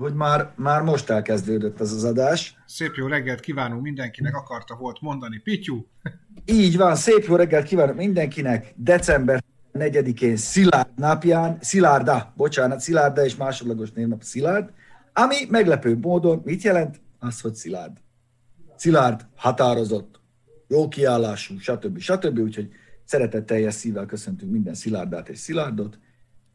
[0.00, 2.56] hogy már, már most elkezdődött ez az adás.
[2.66, 5.38] Szép jó reggelt kívánunk mindenkinek, akarta volt mondani.
[5.38, 5.84] Pityu!
[6.44, 8.72] Így van, szép jó reggelt kívánok mindenkinek.
[8.76, 14.70] December 4-én Szilárd napján, Szilárda, bocsánat, Szilárda és másodlagos névnap Szilárd,
[15.12, 17.00] ami meglepő módon mit jelent?
[17.18, 17.96] Az, hogy Szilárd.
[18.76, 20.20] Szilárd, határozott,
[20.68, 21.98] jó kiállású, stb.
[21.98, 22.38] stb.
[22.38, 22.68] Úgyhogy
[23.04, 25.98] szeretetteljes szívvel köszöntünk minden Szilárdát és Szilárdot.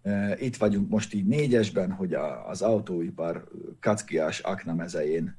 [0.05, 2.13] E, itt vagyunk most így négyesben, hogy
[2.47, 3.47] az autóipar
[3.79, 5.37] kackiás akna mezején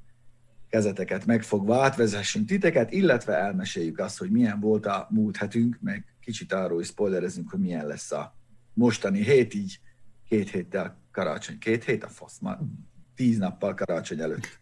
[0.68, 6.52] kezeteket megfogva átvezessünk titeket, illetve elmeséljük azt, hogy milyen volt a múlt hetünk, meg kicsit
[6.52, 8.37] arról is spoilerezünk, hogy milyen lesz a
[8.73, 9.80] mostani hét, így
[10.29, 12.59] két héttel karácsony, két hét a fasz már,
[13.15, 14.60] tíz nappal karácsony előtt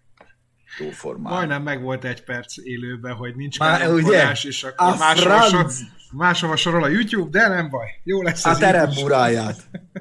[0.79, 1.33] jó formában.
[1.33, 4.31] Majdnem meg volt egy perc élőben, hogy nincs Már, ugye?
[4.43, 5.71] és akkor máshova, sor,
[6.13, 9.57] máshova sorol a YouTube, de nem baj, jó lesz A terepburáját.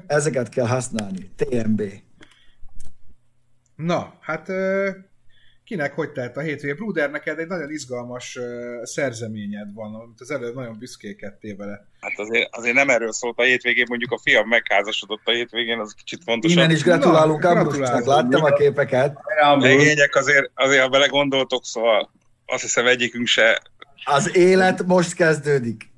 [0.06, 1.30] Ezeket kell használni.
[1.36, 1.82] TMB.
[3.76, 4.48] Na, hát
[5.64, 6.74] kinek hogy telt a hétvége?
[6.74, 8.38] Bruder, neked egy nagyon izgalmas
[8.82, 11.88] szerzeményed van, amit az előbb nagyon büszkékedtél vele.
[12.00, 15.94] Hát azért, azért nem erről szólt a hétvégén, mondjuk a fiam megházasodott a hétvégén, az
[15.94, 16.52] kicsit fontos.
[16.52, 19.18] Innen is gratulálunk Ambrusnak, láttam a képeket.
[19.58, 22.10] Legények azért, azért, ha belegondoltok, szóval
[22.46, 23.62] azt hiszem egyikünk se...
[24.04, 25.92] Az élet most kezdődik.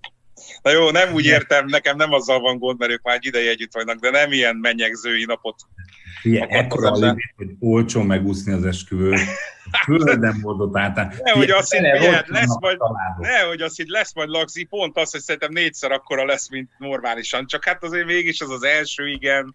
[0.62, 3.50] Na jó, nem úgy értem, nekem nem azzal van gond, mert ők már egy ideje
[3.50, 5.56] együtt vannak, de nem ilyen mennyegzői napot.
[6.22, 9.18] Ilyen ekkora a limit, hogy olcsón megúszni az esküvőt.
[9.84, 11.22] Földem volt át.
[11.22, 12.78] Nehogy azt hogy milyen, lesz majd,
[13.18, 17.46] nehogy azt hogy lesz majd lagzi, pont az, hogy szerintem négyszer akkora lesz, mint normálisan.
[17.46, 19.54] Csak hát azért mégis az az első, igen,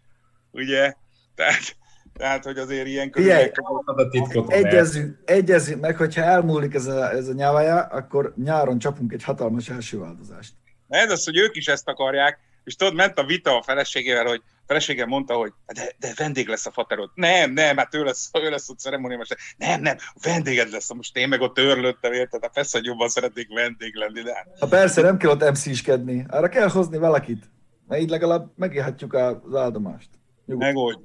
[0.51, 0.93] ugye?
[1.35, 1.75] Tehát,
[2.17, 4.51] tehát, hogy azért ilyen körülmények a titkot.
[4.51, 9.69] Egyezünk, egyezünk meg, hogyha elmúlik ez a, ez a nyávaja, akkor nyáron csapunk egy hatalmas
[9.69, 10.53] első változást.
[10.87, 14.41] Ez az, hogy ők is ezt akarják, és tudod, ment a vita a feleségével, hogy
[14.45, 17.09] a feleségem mondta, hogy de, de vendég lesz a faterod.
[17.13, 19.37] Nem, nem, hát ő lesz, ő lesz a ceremóniamester.
[19.57, 20.93] Nem, nem, vendéged lesz.
[20.93, 22.41] Most én meg ott örlöttem, érted?
[22.41, 24.47] Hát persze, hogy jobban szeretnék vendég lenni, de...
[24.59, 26.25] Ha persze, nem kell ott MC-skedni.
[26.29, 27.49] Arra kell hozni valakit.
[27.87, 30.09] Mert így legalább megélhetjük az áldomást.
[30.45, 31.01] Megoldj.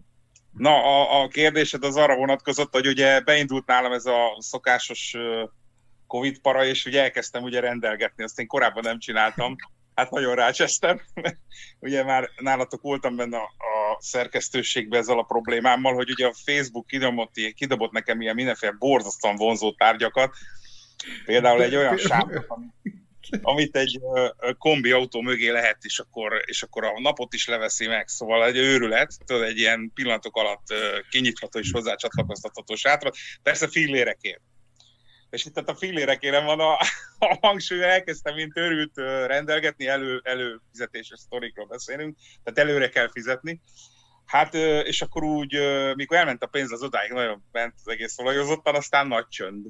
[0.53, 5.17] Na, a, a kérdésed az arra vonatkozott, hogy ugye beindult nálam ez a szokásos
[6.07, 9.57] Covid para, és ugye elkezdtem ugye rendelgetni, azt én korábban nem csináltam,
[9.97, 11.01] hát nagyon rácsesztem.
[11.81, 16.87] ugye már nálatok voltam benne a, a szerkesztőségben ezzel a problémámmal, hogy ugye a Facebook
[16.87, 20.35] kidobott, kidobott nekem ilyen mindenféle borzasztóan vonzó tárgyakat,
[21.25, 22.47] például egy olyan sávot,
[23.43, 24.01] amit egy
[24.59, 28.57] kombi autó mögé lehet, és akkor, és akkor a napot is leveszi meg, szóval egy
[28.57, 30.75] őrület, tudod, egy ilyen pillanatok alatt
[31.11, 34.41] kinyitható és hozzácsatlakoztatható sátrat, persze fillérekért
[35.37, 36.73] és itt a fillérekére van a,
[37.19, 43.61] a hangsúly, elkezdtem mint örült rendelgetni, elő, előfizetéses sztorikról beszélünk, tehát előre kell fizetni.
[44.27, 44.55] Hát,
[44.85, 45.59] és akkor úgy,
[45.95, 49.67] mikor elment a pénz az odáig, nagyon bent az egész olajozottan, aztán nagy csönd.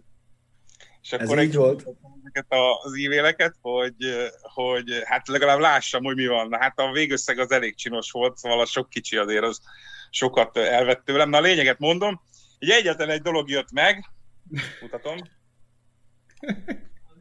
[1.03, 1.87] És akkor Ez így volt.
[2.21, 2.47] ezeket
[2.83, 3.95] az e-maileket, hogy,
[4.41, 6.49] hogy hát legalább lássam, hogy mi van.
[6.49, 9.61] Na, hát a végösszeg az elég csinos volt, szóval a sok kicsi azért az
[10.11, 11.29] sokat elvett tőlem.
[11.29, 12.21] Na a lényeget mondom,
[12.59, 14.05] hogy egyetlen egy dolog jött meg,
[14.81, 15.17] mutatom,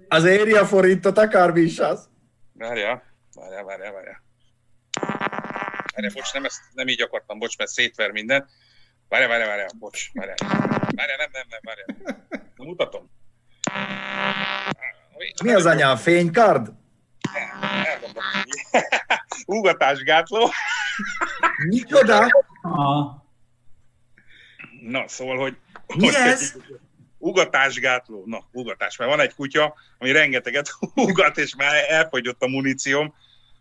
[0.08, 2.10] az éri a forintot, akármi is az.
[2.54, 3.04] Várja,
[3.36, 4.24] várja, várja, várja.
[5.96, 8.50] Várja, bocs, nem, ezt, nem így akartam, bocs, mert szétver minden.
[9.10, 10.34] Várja, várja, várja, bocs, várja.
[10.96, 11.86] Várja, nem, nem, nem, várja.
[12.56, 13.12] Na, mutatom.
[15.44, 16.72] Mi az anya, a fénykard?
[19.46, 20.50] Ugatásgátló.
[21.68, 22.28] Micsoda?
[24.82, 25.58] Na, szóval, hogy...
[25.96, 26.54] Mi hogy ez?
[26.56, 26.80] Egy,
[27.26, 33.14] ugatásgátló, na, ugatás, mert van egy kutya, ami rengeteget ugat, és már elfogyott a munícióm.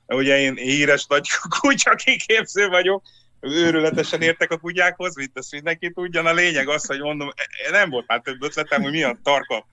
[0.07, 1.29] Ugye én híres nagy
[1.61, 3.03] kutya kiképző vagyok,
[3.41, 6.23] őrületesen értek a kutyákhoz, mint ezt mindenki tudja.
[6.23, 7.33] A lényeg az, hogy mondom,
[7.67, 9.67] e, nem volt már több ötletem, hogy milyen tarka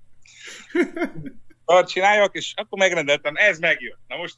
[1.65, 3.99] tart csináljak, és akkor megrendeltem, ez megjött.
[4.07, 4.35] Na most,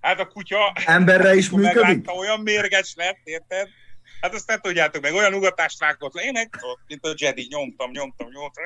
[0.00, 0.72] hát a kutya...
[0.84, 2.10] Emberre is működik?
[2.18, 3.68] Olyan mérges lett, érted?
[4.20, 6.50] Hát azt nem tudjátok meg, olyan ugatást vágott le, én meg,
[6.86, 8.64] mint a Jedi, nyomtam, nyomtam, nyomtam,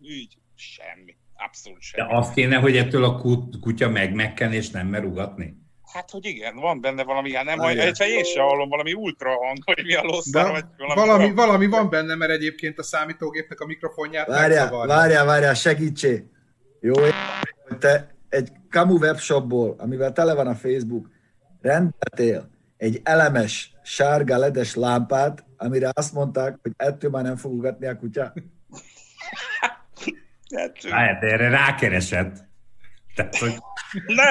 [0.00, 2.08] így, semmi, abszolút semmi.
[2.08, 5.60] De azt kéne, hogy ettől a kut, kutya megmekken és nem mer ugatni?
[5.92, 9.36] Hát, hogy igen, van benne valami, hát nem, hogy egyszer én sem hallom valami ultra
[9.36, 13.60] hang, hogy mi a losszár, vagy valami, valami, valami van benne, mert egyébként a számítógépnek
[13.60, 16.24] a mikrofonját Várjál, várjál, várjál, segítsé.
[16.80, 17.14] Jó, hogy
[17.78, 21.08] te egy kamu webshopból, amivel tele van a Facebook,
[21.60, 22.50] rendeltél
[22.82, 27.96] egy elemes, sárga ledes lámpát, amire azt mondták, hogy ettől már nem fog ugatni a
[27.96, 28.32] kutya.
[30.90, 32.36] Hát, erre rákeresett.
[33.14, 33.54] Tehát, hogy...
[34.06, 34.28] Nem,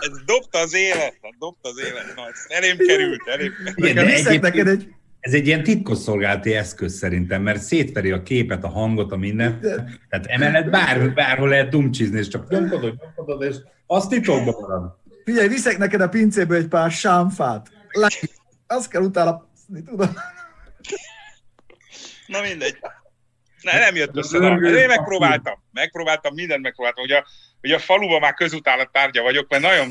[0.00, 2.14] ez dobta az élet, dobta az élet.
[2.16, 3.78] Na, ez elém került, elém került.
[3.78, 4.42] Igen, de egyébként...
[4.42, 9.16] neked egy, Ez egy ilyen titkosszolgálati eszköz szerintem, mert szétveri a képet, a hangot, a
[9.16, 9.60] mindent.
[10.08, 13.56] Tehát emellett bár, bárhol lehet dumcsizni, és csak nyomkodod, nyomkodod, és
[13.86, 15.02] azt titokban marad.
[15.24, 17.68] Figyelj, viszek neked a pincéből egy pár sámfát.
[17.88, 18.08] Le-
[18.66, 19.48] Azt kell utána
[19.84, 20.10] tudod.
[22.26, 22.78] Na mindegy.
[23.62, 24.38] Ne, nem jött össze.
[24.38, 25.62] Na, én megpróbáltam.
[25.72, 27.04] Megpróbáltam, mindent megpróbáltam.
[27.04, 27.26] Ugye, a-
[27.62, 29.90] ugye a faluban már közutálat tárgya vagyok, mert nagyon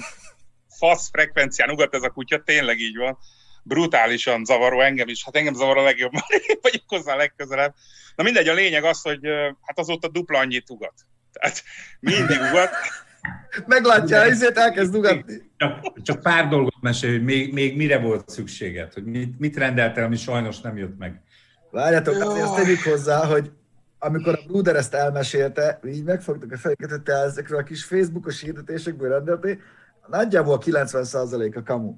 [0.78, 3.18] fasz frekvencián ugat ez a kutya, tényleg így van.
[3.64, 5.24] Brutálisan zavaró engem is.
[5.24, 6.22] Hát engem zavar a legjobban.
[6.48, 7.74] Én vagyok hozzá a legközelebb.
[8.16, 9.20] Na mindegy, a lényeg az, hogy
[9.62, 10.94] hát azóta dupla annyit ugat.
[11.32, 11.64] Tehát
[12.00, 12.70] mindig ugat.
[13.66, 15.52] Meglátja, ezért elkezd ugatni.
[15.58, 20.04] Csak, csak pár dolgot mesélj, hogy még, még mire volt szükséged, hogy mit, mit rendeltél,
[20.04, 21.22] ami sajnos nem jött meg.
[21.72, 23.52] Várjátok, azért azt tegyük hozzá, hogy
[24.00, 28.42] amikor a Bruder ezt elmesélte, így megfogtuk a fejüket, hogy te ezekről a kis Facebookos
[28.42, 29.58] hirdetésekből rendeltél,
[30.08, 31.96] nagyjából 90% a kamu.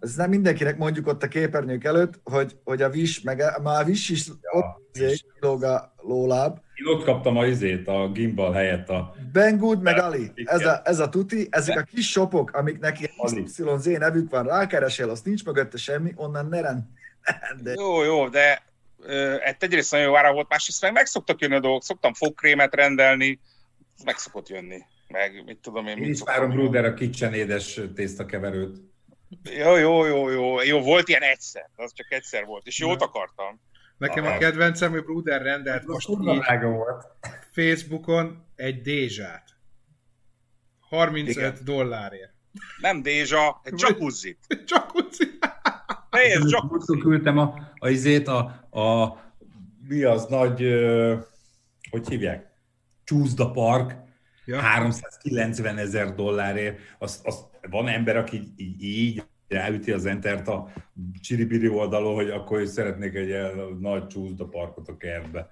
[0.00, 3.82] Ez nem mindenkinek mondjuk ott a képernyők előtt, hogy, hogy a Wish, meg a, már
[3.82, 6.58] a Wish is ott és- kilóg a lóláb.
[6.74, 9.14] Én ott kaptam a izét, a gimbal helyett a...
[9.32, 10.32] Banggood, meg Ja, Ali.
[10.44, 13.42] Ez a, ez a tuti, ezek a kis shopok, amiknek Ali.
[13.42, 16.82] XYZ nevük van, rákeresel, azt nincs mögötte semmi, onnan ne rend.
[17.62, 18.62] De Jó, jó, de
[19.44, 21.82] ett- egyrészt nagyon jó ára volt, másrészt meg meg szoktak jönni a dolgok.
[21.82, 23.40] Szoktam fogkrémet rendelni,
[24.04, 24.78] meg szokott jönni.
[25.08, 26.50] Meg mit tudom én, Én mit szoktam.
[26.50, 28.76] Bruder a KitchenAid-es tésztakeverőt.
[29.58, 33.60] Jó, jó, jó, jó, jó, volt ilyen egyszer, az csak egyszer volt, és jót akartam.
[33.98, 34.38] Nekem a Aha.
[34.38, 37.06] kedvencem, hogy Bruder rendelt most így volt.
[37.52, 39.48] Facebookon egy dézsát.
[40.80, 41.54] 35 Igen.
[41.64, 42.32] dollárért.
[42.80, 44.38] Nem Dézsa, egy jacuzzi.
[44.66, 45.38] Csak úgy.
[46.10, 46.98] Teljes jacuzzi.
[46.98, 48.38] küldtem a, a izét, a,
[48.80, 49.16] a,
[49.88, 51.16] mi az nagy, ö,
[51.90, 52.46] hogy hívják?
[53.04, 54.06] Csúszda Park,
[54.44, 54.60] Ja.
[54.60, 56.78] 390 ezer dollárért.
[56.98, 60.72] Az, az, van ember, aki így, így ráüti az entert a
[61.20, 65.50] csiribiri oldalon, hogy akkor is szeretnék egy ilyen nagy csúszda parkot a kertbe.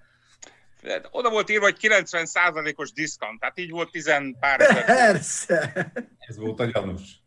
[1.11, 4.85] Oda volt írva, hogy 90%-os diszkant, tehát így volt tizen pár ezer.
[4.85, 5.93] persze!
[6.19, 7.25] Ez volt a gyanús.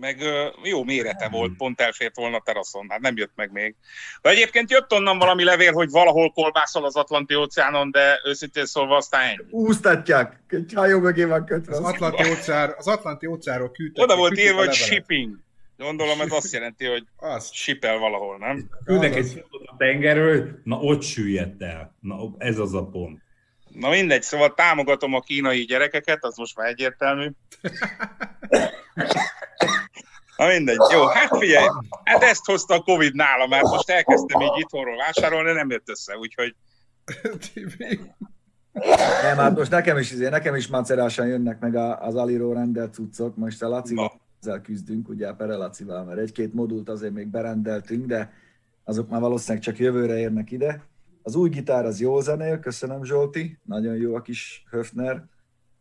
[0.00, 0.22] Meg
[0.62, 3.74] jó mérete volt, pont elfért volna a teraszon, hát nem jött meg még.
[4.22, 8.96] De egyébként jött onnan valami levél, hogy valahol kolbászol az Atlanti óceánon, de őszintén szólva
[8.96, 9.46] aztán ennyi.
[9.50, 11.76] Úsztatják, egy csajó mögé van kötve.
[11.76, 14.04] Az Atlanti, óceán, az Atlanti óceánról küldtek.
[14.04, 15.44] Oda volt írva, hogy shipping.
[15.76, 17.50] Gondolom ez azt jelenti, hogy Az.
[17.52, 18.68] shipel valahol, nem?
[18.84, 21.94] Küldnek Az egy a tengerről, na ott süllyedt el.
[22.00, 23.20] Na ez az a pont.
[23.68, 27.30] Na mindegy, szóval támogatom a kínai gyerekeket, az most már egyértelmű.
[30.36, 31.66] Na mindegy, jó, hát figyelj,
[32.04, 36.16] hát ezt hozta a Covid nála, mert most elkezdtem így itthonról vásárolni, nem jött össze,
[36.16, 36.54] úgyhogy.
[39.22, 42.94] Nem, hát most nekem is, izé, nekem is macerásan jönnek meg a- az Aliro rendelt
[42.94, 44.20] cuccok, most a Lacival Na.
[44.40, 48.32] Ezzel küzdünk, ugye a Pere Lacival, mert egy-két modult azért még berendeltünk, de
[48.84, 50.82] azok már valószínűleg csak jövőre érnek ide.
[51.22, 55.24] Az új gitár az jó zenél, köszönöm Zsolti, nagyon jó a kis Höfner,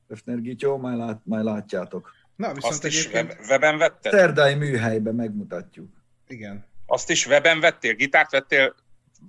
[0.08, 2.12] Höfner gityó, majd, lát, majd látjátok.
[2.36, 4.12] Na, viszont azt is web, weben vetted?
[4.12, 5.90] Szerdai műhelyben megmutatjuk.
[6.28, 6.66] Igen.
[6.86, 7.94] Azt is weben vettél?
[7.94, 8.76] Gitárt vettél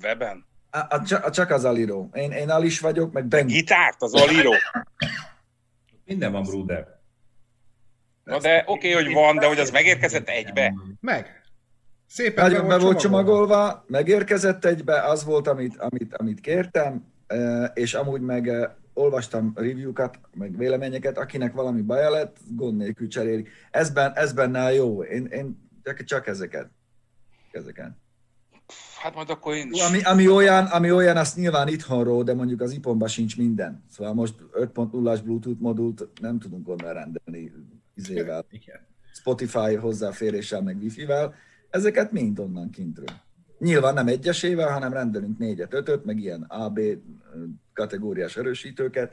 [0.02, 0.44] weben?
[0.70, 2.08] A, a, csak- csak az Aliro.
[2.12, 3.46] Én, én Alis vagyok, meg Ben.
[3.46, 4.50] Gitárt, az Aliro?
[6.04, 6.95] Minden van, Bruder.
[8.26, 10.74] Na de oké, okay, hogy van, de hogy az megérkezett egybe?
[11.00, 11.42] Meg.
[12.06, 17.94] Szépen Nagyon be volt csomagolva, megérkezett egybe, az volt, amit, amit, amit kértem, eh, és
[17.94, 23.46] amúgy meg eh, olvastam review-kat, meg véleményeket, akinek valami baja lett, gond nélkül cseréli.
[23.70, 26.70] Ez, ben, ez benne a jó, én, én csak, csak ezeket.
[27.52, 28.00] ezeken.
[29.02, 29.82] Hát majd akkor én is.
[29.82, 33.84] Ami, ami, olyan, ami olyan, azt nyilván itthonról, de mondjuk az iPhone-ban sincs minden.
[33.90, 37.52] Szóval most 5.0-as Bluetooth modult nem tudunk onnan rendelni
[37.96, 38.46] izével.
[38.50, 38.86] Igen.
[39.12, 41.34] Spotify hozzáféréssel, meg Wi-Fi-vel,
[41.70, 43.08] ezeket mind onnan kintről.
[43.58, 46.80] Nyilván nem egyesével, hanem rendelünk négyet, ötöt, meg ilyen AB
[47.72, 49.12] kategóriás erősítőket,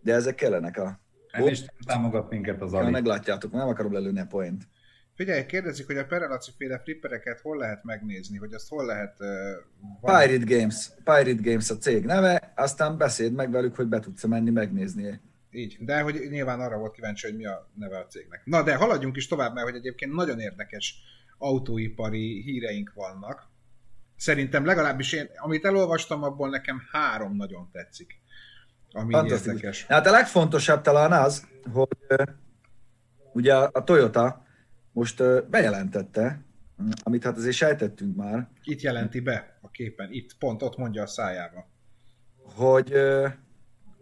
[0.00, 1.00] de ezek kellenek a...
[1.32, 2.90] Nem is támogat minket az Ja, Ali.
[2.90, 4.68] meglátjátok, nem akarom lelőni a point.
[5.14, 9.16] Figyelj, kérdezik, hogy a Perelaci féle flippereket hol lehet megnézni, hogy azt hol lehet...
[9.20, 9.26] Uh,
[10.00, 14.24] van- Pirate Games, Pirate Games a cég neve, aztán beszéd meg velük, hogy be tudsz
[14.24, 15.20] menni megnézni.
[15.50, 18.42] Így, de hogy nyilván arra volt kíváncsi, hogy mi a neve a cégnek.
[18.44, 20.94] Na, de haladjunk is tovább, mert hogy egyébként nagyon érdekes
[21.38, 23.48] autóipari híreink vannak.
[24.16, 28.20] Szerintem legalábbis én, amit elolvastam, abból nekem három nagyon tetszik.
[28.92, 29.86] Ami érdekes.
[29.86, 31.96] Hát a legfontosabb talán az, hogy
[33.32, 34.46] ugye a Toyota
[34.92, 36.44] most bejelentette,
[37.02, 41.06] amit hát azért sejtettünk már, Itt jelenti be a képen, itt, pont ott mondja a
[41.06, 41.68] szájába.
[42.54, 42.92] hogy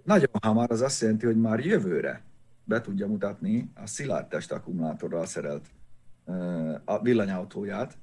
[0.08, 2.22] nagyon hamar az azt jelenti, hogy már jövőre
[2.64, 5.66] be tudja mutatni a szilárd test akkumulátorral szerelt
[6.84, 7.98] a villanyautóját,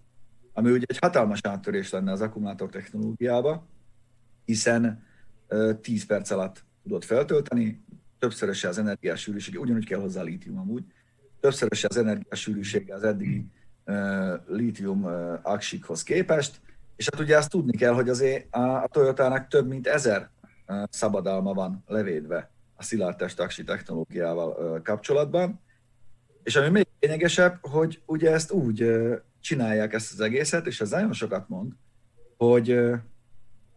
[0.54, 3.68] ami ugye egy hatalmas áttörés lenne az akkumulátor technológiába,
[4.46, 5.04] hiszen
[5.82, 7.84] 10 perc alatt tudod feltölteni,
[8.20, 10.84] többszöröse az energiás sűrűsége, ugyanúgy kell hozzá lítium amúgy,
[11.40, 13.46] többszöröse az energiás sűrűsége az eddigi
[14.48, 15.06] lítium
[15.42, 16.62] aksikhoz képest,
[16.96, 20.30] és hát ugye azt tudni kell, hogy azért a, Toyotának több mint ezer
[20.90, 25.60] szabadalma van levédve a szilárdtest aksi technológiával kapcsolatban,
[26.44, 28.92] és ami még lényegesebb, hogy ugye ezt úgy
[29.40, 31.72] csinálják ezt az egészet, és ez nagyon sokat mond,
[32.38, 32.80] hogy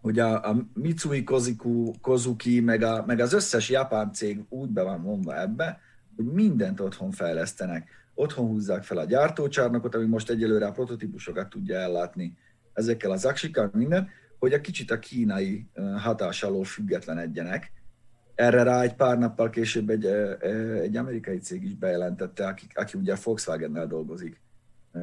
[0.00, 4.82] hogy a, a Mitsui Koziku, Kozuki, meg, a, meg az összes japán cég úgy be
[4.82, 5.80] van mondva ebbe,
[6.16, 7.88] hogy mindent otthon fejlesztenek.
[8.14, 12.36] Otthon húzzák fel a gyártócsarnokot, ami most egyelőre a prototípusokat tudja ellátni
[12.72, 17.72] ezekkel az aksikkal, minden, hogy a kicsit a kínai hatás alól függetlenedjenek.
[18.34, 20.06] Erre rá egy pár nappal később egy,
[20.80, 24.40] egy amerikai cég is bejelentette, aki, aki ugye Volkswagen-nel dolgozik,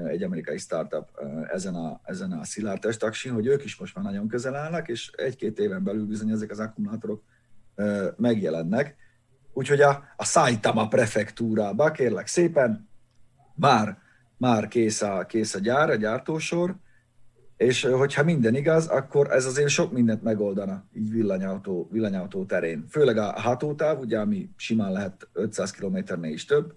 [0.07, 1.09] egy amerikai startup
[1.47, 5.11] ezen a, ezen a szilárd testaksin, hogy ők is most már nagyon közel állnak, és
[5.11, 7.23] egy-két éven belül bizony ezek az akkumulátorok
[8.17, 8.95] megjelennek.
[9.53, 12.89] Úgyhogy a, a Saitama prefektúrába, kérlek szépen,
[13.55, 13.97] már,
[14.37, 16.75] már kész, a, kész a gyár, a gyártósor,
[17.57, 22.85] és hogyha minden igaz, akkor ez azért sok mindent megoldana így villanyautó, villanyautó terén.
[22.89, 26.73] Főleg a hatótáv, ugye, ami simán lehet 500 km-nél is több,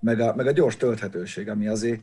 [0.00, 2.02] meg a, meg a gyors tölthetőség, ami azért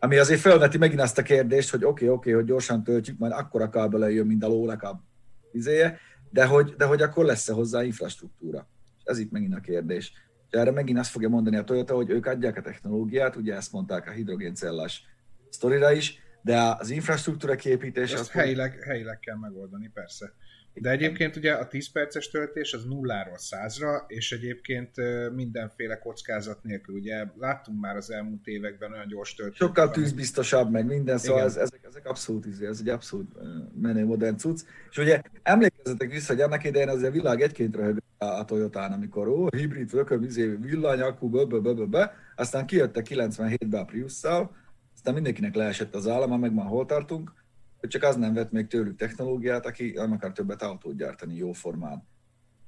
[0.00, 3.18] ami azért felveti megint azt a kérdést, hogy oké, okay, oké, okay, hogy gyorsan töltjük,
[3.18, 5.04] majd akkor a kábel jön, mint a lónak a
[5.52, 5.98] izéje,
[6.30, 8.68] de hogy, de hogy akkor lesz-e hozzá infrastruktúra.
[9.04, 10.12] Ez itt megint a kérdés.
[10.50, 13.72] És erre megint azt fogja mondani a Toyota, hogy ők adják a technológiát, ugye ezt
[13.72, 15.02] mondták a hidrogéncellás
[15.48, 18.12] sztorira is, de az infrastruktúra kiépítés...
[18.12, 20.32] Ezt helyileg, helyileg kell megoldani, persze.
[20.74, 24.90] De egyébként ugye a 10 perces töltés az nulláról százra, és egyébként
[25.34, 26.94] mindenféle kockázat nélkül.
[26.94, 29.58] Ugye láttunk már az elmúlt években olyan gyors töltést.
[29.58, 33.36] Sokkal tűzbiztosabb, meg minden, szóval ez, ezek, ezek abszolút, izé, ez egy abszolút
[33.80, 34.60] menő modern cucc.
[34.90, 39.28] És ugye emlékezzetek vissza, hogy annak idején az a világ egyként röhög a Toyotán, amikor
[39.28, 42.04] ó, hibrid, vököm, izé, villany, akku, bö, bö, bö, bö, bö.
[42.36, 44.56] aztán kijöttek 97-ben a Prius-szal,
[44.98, 47.32] aztán mindenkinek leesett az állama, meg már hol tartunk,
[47.80, 52.08] csak az nem vett még tőlük technológiát, aki nem akar többet autót gyártani jó formán.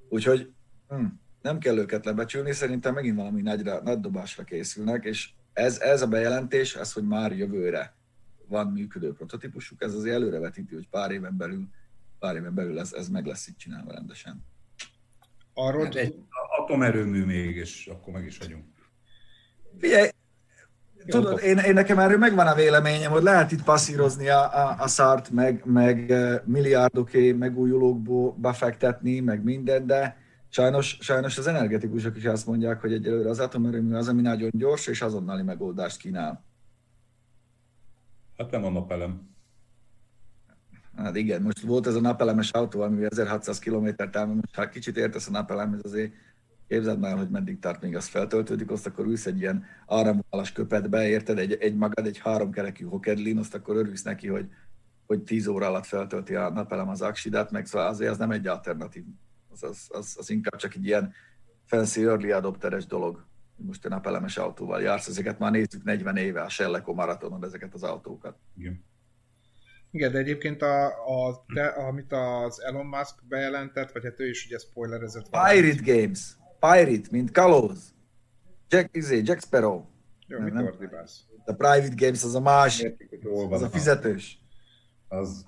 [0.08, 0.52] Úgyhogy
[0.88, 1.04] hm,
[1.42, 6.06] nem kell őket lebecsülni, szerintem megint valami nagyra, nagy dobásra készülnek, és ez, ez a
[6.06, 7.94] bejelentés, ez, hogy már jövőre
[8.46, 11.68] van működő prototípusuk, ez azért előrevetíti, hogy pár éven belül,
[12.18, 14.44] pár éven belül ez, ez meg lesz itt csinálva rendesen.
[15.54, 16.14] Arról hát egy
[16.58, 18.64] atomerőmű még, és akkor meg is vagyunk.
[19.78, 20.08] Figyelj,
[21.06, 24.86] Tudod, én, én nekem erről megvan a véleményem, hogy lehet itt passzírozni a, a, a
[24.86, 26.14] szart, meg, meg
[26.44, 30.16] milliárdoké megújulókból befektetni, meg minden, de
[30.48, 34.86] sajnos, sajnos az energetikusok is azt mondják, hogy egyelőre az atomerőmű az, ami nagyon gyors
[34.86, 36.44] és azonnali megoldást kínál.
[38.36, 39.28] Hát nem a napelem.
[40.96, 45.28] Hát igen, most volt ez a napelemes autó, ami 1600 km-t most ha kicsit értesz
[45.28, 46.12] a napelemhez, azért
[46.70, 51.08] Képzeld már, hogy meddig tart, még az feltöltődik, azt akkor ülsz egy ilyen áramvonalas köpetbe,
[51.08, 54.48] érted, egy, egy magad, egy háromkerekű hokedlin, azt akkor örülsz neki, hogy,
[55.06, 58.46] hogy 10 óra alatt feltölti a napelem az aksidát, meg szóval azért az nem egy
[58.46, 59.04] alternatív.
[59.48, 61.12] Az, az, az, az inkább csak egy ilyen
[61.66, 63.24] fancy early adopteres dolog.
[63.56, 67.82] Most a napelemes autóval jársz, ezeket már nézzük 40 éve a Sherlock maratonon, ezeket az
[67.82, 68.36] autókat.
[68.56, 68.84] Igen.
[69.90, 74.46] Igen, de egyébként a, a, te, amit az Elon Musk bejelentett, vagy hát ő is
[74.46, 75.28] ugye spoilerezett.
[75.30, 76.38] Pirate Games.
[76.60, 77.94] Pirate, mint kalóz.
[78.68, 79.84] Jack, izé, Jack Sparrow.
[80.26, 81.24] Jó, nem, mit ordibálsz?
[81.44, 83.08] A Private Games az a másik,
[83.50, 84.38] az a fizetős.
[85.08, 85.46] Az...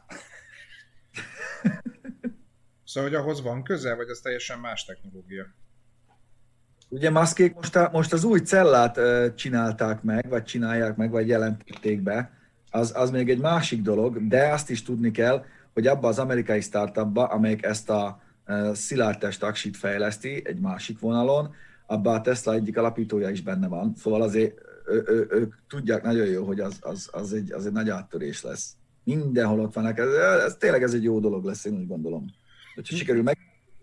[2.85, 5.45] szóval, hogy ahhoz van köze, vagy az teljesen más technológia?
[6.88, 11.28] Ugye maszkék most, a, most az új cellát uh, csinálták meg, vagy csinálják meg, vagy
[11.28, 12.33] jelentették be.
[12.71, 16.61] Az, az még egy másik dolog, de azt is tudni kell, hogy abba az amerikai
[16.61, 18.23] startupba, amelyik ezt a
[18.75, 21.54] szilárdtest aksit fejleszti egy másik vonalon,
[21.87, 26.26] abban a Tesla egyik alapítója is benne van, szóval azért ő, ő, ők tudják nagyon
[26.26, 28.76] jó, hogy az, az, az, egy, az egy nagy áttörés lesz.
[29.04, 30.12] Mindenhol ott vannak, ez,
[30.44, 32.26] ez tényleg ez egy jó dolog lesz, én úgy gondolom.
[32.75, 33.38] Hogyha sikerül meg,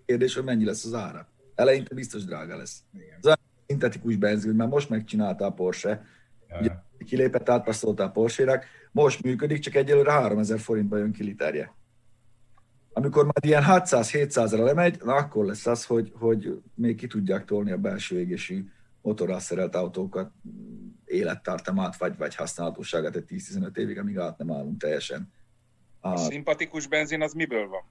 [0.06, 1.28] kérdés, hogy mennyi lesz az ára.
[1.56, 2.84] Eleinte biztos drága lesz.
[3.22, 3.34] Az
[3.68, 6.06] szintetikus benzin, már most megcsinálta a Porsche,
[6.48, 6.60] ja.
[6.60, 6.72] Ugye,
[7.06, 11.74] kilépett, átpasszolta a Porsche-nek, most működik, csak egyelőre 3000 forintba jön ki literje.
[12.94, 17.72] Amikor már ilyen 600-700-ra lemegy, na akkor lesz az, hogy, hogy még ki tudják tolni
[17.72, 18.66] a belső égésű
[19.02, 20.32] motorral szerelt autókat
[21.06, 25.32] élettartamát, vagy, vagy használhatóságát egy 10-15 évig, amíg át nem állunk teljesen.
[26.00, 27.82] A, a szimpatikus benzin az miből van?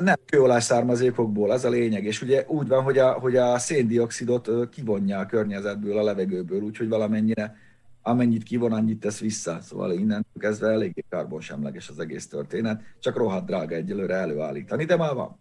[0.00, 2.04] Nem kőolás származékokból, ez a lényeg.
[2.04, 6.88] És ugye úgy van, hogy a, hogy a széndiokszidot kivonja a környezetből, a levegőből, úgyhogy
[6.88, 7.56] valamennyire
[8.02, 9.60] amennyit kivon, annyit tesz vissza.
[9.60, 15.14] Szóval innen kezdve eléggé karbonsemleges az egész történet, csak rohadt drága egyelőre előállítani, de már
[15.14, 15.38] van.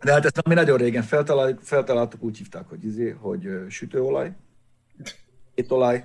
[0.00, 4.32] De hát ezt ami nagyon régen feltaláltuk, feltaláltuk úgy hívták, hogy, izé, hogy sütőolaj,
[5.54, 6.04] étolaj.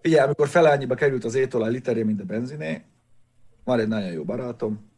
[0.00, 2.84] Figyelj, amikor felányiba került az étolaj literje, mint a benziné,
[3.64, 4.90] van egy nagyon jó barátom,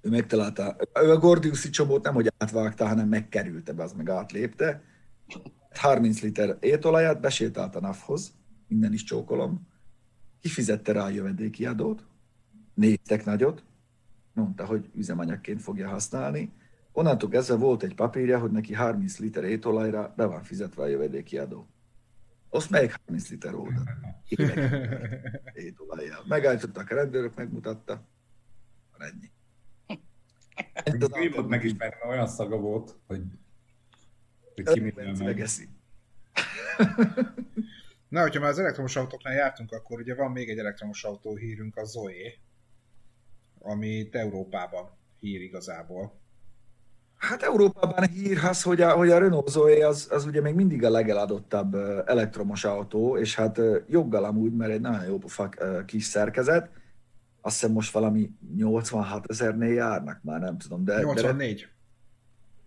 [0.00, 4.82] ő megtalálta, ő a Gordiuszi csomót nem, hogy átvágta, hanem megkerülte be, az meg átlépte.
[5.74, 8.32] 30 liter étolaját besétált a NAV-hoz,
[8.68, 9.66] innen is csókolom,
[10.40, 12.06] kifizette rá a jövedéki adót,
[12.74, 13.64] néztek nagyot,
[14.32, 16.52] mondta, hogy üzemanyagként fogja használni,
[16.98, 21.38] Onnantól kezdve volt egy papírja, hogy neki 30 liter étolajra be van fizetve a jövedéki
[21.38, 21.68] adó.
[22.48, 23.82] Azt melyik 30 liter oda?
[25.54, 26.24] Étolajjal.
[26.28, 28.08] Megállítottak a rendőrök, megmutatta.
[28.92, 29.30] Van ennyi.
[30.72, 33.22] Ennyit volt megismerni, olyan szaga volt, hogy,
[34.54, 35.68] hogy ki minden megeszi.
[38.08, 41.76] Na, hogyha már az elektromos autóknál jártunk, akkor ugye van még egy elektromos autó hírünk,
[41.76, 42.32] a Zoe,
[43.58, 46.20] amit Európában hír igazából.
[47.16, 50.84] Hát Európában hír az, hogy a, hogy a Renault Zoe az, az ugye még mindig
[50.84, 51.74] a legeladottabb
[52.06, 56.70] elektromos autó, és hát joggal amúgy, mert egy nagyon jó fak, kis szerkezet.
[57.40, 60.84] Azt hiszem most valami 86 ezernél járnak már, nem tudom.
[60.84, 61.60] De, 84.
[61.60, 61.66] De,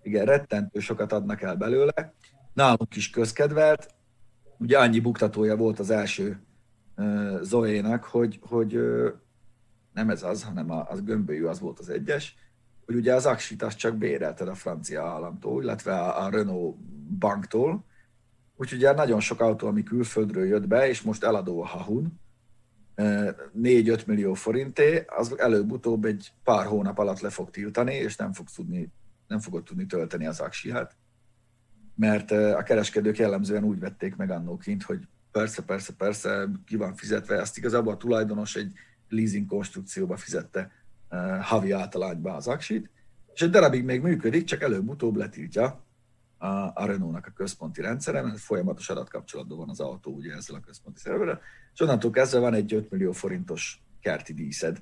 [0.03, 2.13] igen, rettentő sokat adnak el belőle.
[2.53, 3.93] Nálunk is közkedvelt.
[4.61, 6.39] Ugye annyi buktatója volt az első
[7.41, 8.79] Zoe-nak, hogy, hogy
[9.93, 12.35] nem ez az, hanem az gömbölyű az volt az egyes
[12.91, 16.77] hogy ugye az Aksit azt csak bérelted a francia államtól, illetve a, a Renault
[17.17, 17.85] banktól,
[18.55, 22.19] úgyhogy ugye nagyon sok autó, ami külföldről jött be, és most eladó a Hahun,
[22.95, 28.47] 4-5 millió forinté, az előbb-utóbb egy pár hónap alatt le fog tiltani, és nem, fog
[28.55, 28.91] tudni,
[29.27, 30.95] nem fogod tudni tölteni az aksiát.
[31.95, 36.95] Mert a kereskedők jellemzően úgy vették meg annó kint, hogy persze, persze, persze, ki van
[36.95, 38.73] fizetve, ezt igazából a tulajdonos egy
[39.09, 40.71] leasing konstrukcióba fizette
[41.41, 42.89] havi általányba az aksit,
[43.33, 45.83] és egy darabig még működik, csak előbb-utóbb letiltja
[46.37, 50.59] a, a Renault-nak a központi rendszere, mert folyamatos adatkapcsolatban van az autó ugye ezzel a
[50.59, 51.41] központi szerverrel,
[51.73, 54.81] és onnantól kezdve van egy 5 millió forintos kerti díszed.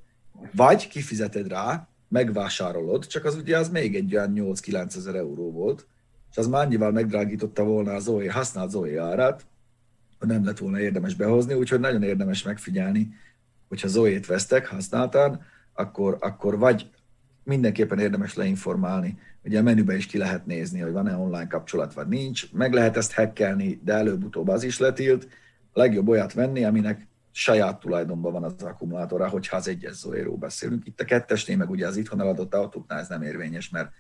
[0.54, 5.88] Vagy kifizeted rá, megvásárolod, csak az ugye az még egy olyan 8-9 ezer euró volt,
[6.32, 9.46] és az már annyival megdrágította volna az Zoe, használt Zoe árát,
[10.20, 13.14] hogy nem lett volna érdemes behozni, úgyhogy nagyon érdemes megfigyelni,
[13.68, 15.42] hogyha Zoe-t vesztek használtan,
[15.74, 16.90] akkor, akkor vagy
[17.44, 22.08] mindenképpen érdemes leinformálni, ugye a menübe is ki lehet nézni, hogy van-e online kapcsolat, vagy
[22.08, 25.28] nincs, meg lehet ezt hackelni, de előbb-utóbb az is letilt.
[25.72, 30.88] A legjobb olyat venni, aminek saját tulajdonban van az akkumulátora, hogyha az egyes zoe beszélünk.
[30.88, 33.92] Itt a kettesnél, meg ugye az itthon eladott autóknál ez nem érvényes, mert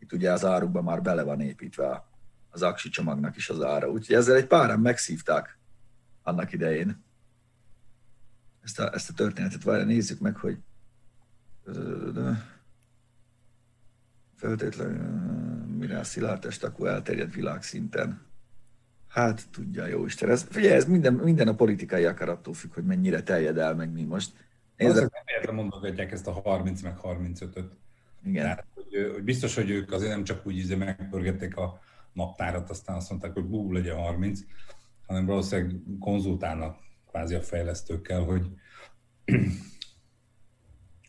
[0.00, 2.04] itt ugye az árukban már bele van építve
[2.50, 3.90] az aksi csomagnak is az ára.
[3.90, 5.58] Úgyhogy ezzel egy páran megszívták
[6.22, 7.04] annak idején
[8.62, 9.62] ezt a, ezt a történetet.
[9.62, 10.58] Várj, nézzük meg, hogy
[14.36, 18.28] feltétlenül mire a szilárdtest akkor elterjed világszinten.
[19.08, 20.30] Hát tudja, jó Isten.
[20.30, 24.04] Ez, figyelj, ez minden, minden a politikai akarattól függ, hogy mennyire terjed el, meg mi
[24.04, 24.32] most.
[24.76, 25.08] Nézd, nem
[25.38, 27.72] értem mondogatják ezt a 30 meg 35-öt.
[28.24, 28.42] Igen.
[28.42, 31.80] Tehát, hogy, hogy, biztos, hogy ők azért nem csak úgy izé megpörgették a
[32.12, 34.40] naptárat, aztán azt mondták, hogy bú, legyen 30,
[35.06, 36.76] hanem valószínűleg konzultálnak
[37.10, 38.46] kvázi a fejlesztőkkel, hogy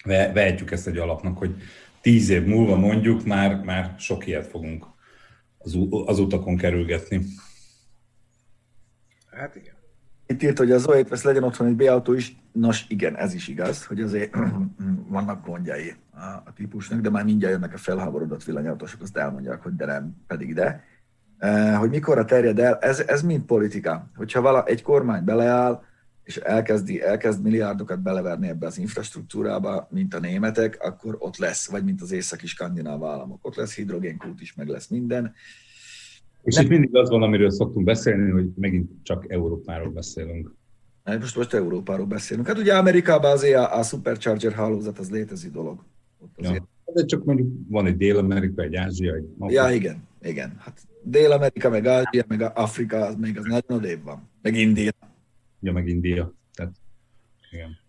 [0.04, 1.56] vehetjük ezt egy alapnak, hogy
[2.02, 4.86] tíz év múlva mondjuk már, már sok ilyet fogunk
[5.58, 7.22] az, az utakon kerülgetni.
[9.30, 9.81] Hát igen.
[10.32, 12.36] Itt írt, hogy az Zoe-t vesz legyen otthon egy B-autó is.
[12.52, 14.36] Nos, igen, ez is igaz, hogy azért
[15.08, 19.76] vannak gondjai a, a típusnak, de már mindjárt jönnek a felháborodott villanyautósok, azt elmondják, hogy
[19.76, 20.84] de nem, pedig de.
[21.38, 24.10] E, hogy mikorra terjed el, ez, ez mind politika.
[24.16, 25.84] Hogyha vala, egy kormány beleáll,
[26.24, 31.84] és elkezdi, elkezd milliárdokat beleverni ebbe az infrastruktúrába, mint a németek, akkor ott lesz, vagy
[31.84, 33.46] mint az északi skandináv államok.
[33.46, 35.34] Ott lesz hidrogénkút is, meg lesz minden.
[36.44, 36.64] És Nem.
[36.64, 40.54] itt mindig az van, amiről szoktunk beszélni, hogy megint csak Európáról beszélünk.
[41.04, 42.48] Hát most, most Európáról beszélünk.
[42.48, 45.84] Hát ugye Amerikában azért a, a supercharger hálózat az létező dolog.
[46.20, 46.64] Ott azért.
[46.86, 46.94] Ja.
[46.94, 50.56] De csak mondjuk van egy Dél-Amerika, egy Ázsia, egy Ja, igen, igen.
[50.60, 54.30] Hát Dél-Amerika, meg Ázsia, meg Afrika, az még az nagyon odébb van.
[54.42, 54.92] Meg India
[55.62, 56.34] ja, meg India.
[56.54, 56.76] Tehát,
[57.52, 57.80] igen.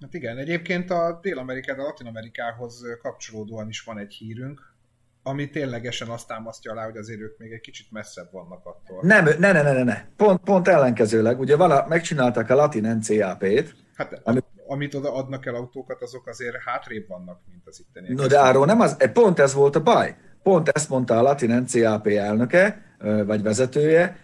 [0.00, 4.74] Hát igen, egyébként a Dél-Amerikára, Latin-Amerikához kapcsolódóan is van egy hírünk,
[5.22, 8.98] ami ténylegesen azt támasztja alá, hogy azért ők még egy kicsit messzebb vannak attól.
[9.02, 10.04] Nem, ne, ne, ne, ne, ne.
[10.16, 11.40] Pont, pont ellenkezőleg.
[11.40, 13.74] Ugye vala, megcsinálták a Latin NCAP-t.
[13.94, 14.40] Hát ami...
[14.66, 18.14] amit oda adnak el autókat, azok azért hátrébb vannak, mint az itteni.
[18.14, 20.16] No, de arról nem az, pont ez volt a baj.
[20.42, 22.82] Pont ezt mondta a Latin NCAP elnöke,
[23.26, 24.16] vagy vezetője,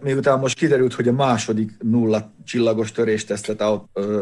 [0.00, 3.62] miután most kiderült, hogy a második nulla csillagos töréstesztet,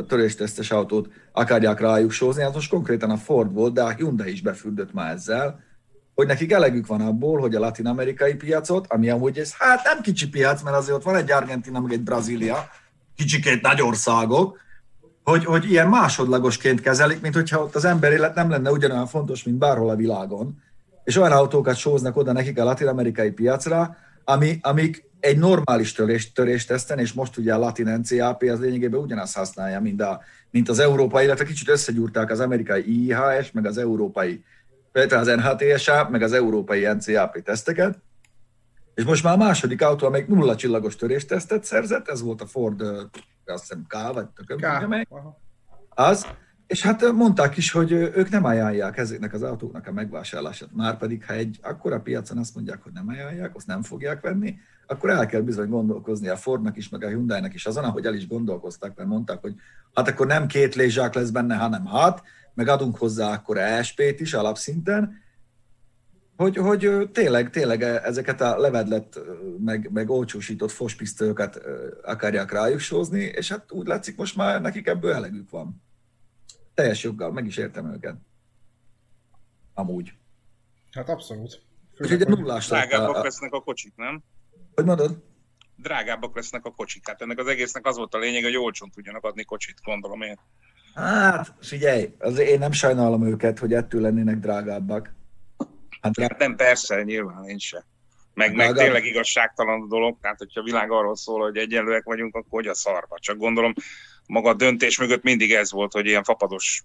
[0.08, 4.42] töréstesztes autót akarják rájuk sózni, hát most konkrétan a Ford volt, de a Hyundai is
[4.42, 5.61] befürdött már ezzel,
[6.14, 10.29] hogy nekik elegük van abból, hogy a latin-amerikai piacot, ami amúgy ez, hát nem kicsi
[10.29, 12.68] piac, mert azért ott van egy Argentina, meg egy Brazília,
[13.16, 14.59] kicsikét nagy országok,
[15.25, 19.42] hogy, hogy ilyen másodlagosként kezelik, mint hogyha ott az ember élet nem lenne ugyanolyan fontos,
[19.42, 20.62] mint bárhol a világon.
[21.05, 26.68] És olyan autókat sóznak oda nekik a latin-amerikai piacra, ami, amik egy normális törést, törést
[26.68, 30.20] teszten, és most ugye a latin NCAP az lényegében ugyanazt használja, mint, a,
[30.51, 34.44] mint az európai, illetve kicsit összegyúrták az amerikai IHS, meg az európai,
[34.92, 37.98] az NHTSA, meg az európai NCAP teszteket,
[38.94, 42.81] és most már a második autó, amelyik nulla csillagos töréstesztet szerzett, ez volt a Ford,
[43.44, 44.59] azt hiszem K, vagy tököm,
[45.88, 46.26] az,
[46.66, 50.68] és hát mondták is, hogy ők nem ajánlják ezeknek az autóknak a megvásárlását.
[50.72, 54.57] Már pedig, ha egy akkora piacon azt mondják, hogy nem ajánlják, azt nem fogják venni,
[54.87, 58.14] akkor el kell bizony gondolkozni a Fordnak is, meg a Hyundai-nak is azon, ahogy el
[58.14, 59.55] is gondolkoztak, mert mondták, hogy
[59.94, 62.22] hát akkor nem két lézsák lesz benne, hanem hat,
[62.54, 65.20] meg adunk hozzá akkor ESP-t is alapszinten,
[66.36, 69.20] hogy, hogy tényleg, tényleg ezeket a levedlet,
[69.58, 71.60] meg, meg olcsósított fospisztolyokat
[72.02, 75.82] akarják rájuk sózni, és hát úgy látszik most már nekik ebből elegük van.
[76.74, 78.16] Teljes joggal, meg is értem őket.
[79.74, 80.12] Amúgy.
[80.92, 81.62] Hát abszolút.
[81.98, 83.22] És ugye nullás Drágábbak a...
[83.22, 84.22] lesznek a kocsik, nem?
[84.74, 85.22] Hogy mondod?
[85.76, 87.08] Drágábbak lesznek a kocsik.
[87.08, 90.38] Hát ennek az egésznek az volt a lényeg, hogy olcsón tudjanak adni kocsit, gondolom én.
[90.94, 95.14] Hát, figyelj, azért én nem sajnálom őket, hogy ettől lennének drágábbak.
[96.00, 97.85] Hát, hát nem, persze, nyilván én se.
[98.35, 102.35] Meg, meg tényleg igazságtalan a dolog, tehát hogyha a világ arról szól, hogy egyenlőek vagyunk,
[102.35, 103.18] akkor hogy a szarva.
[103.18, 103.72] Csak gondolom,
[104.26, 106.83] maga a döntés mögött mindig ez volt, hogy ilyen fapados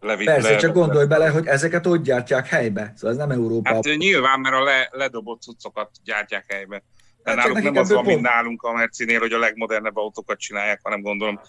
[0.00, 0.26] levitt.
[0.26, 3.74] Persze, le, csak gondolj bele, hogy ezeket ott gyártják helybe, szóval ez nem Európa.
[3.74, 6.82] Hát nyilván, mert a le, ledobott cuccokat gyártják helybe.
[7.22, 10.80] De hát náluk nem az van, mint nálunk a Mercinél, hogy a legmodernebb autókat csinálják,
[10.82, 11.40] hanem gondolom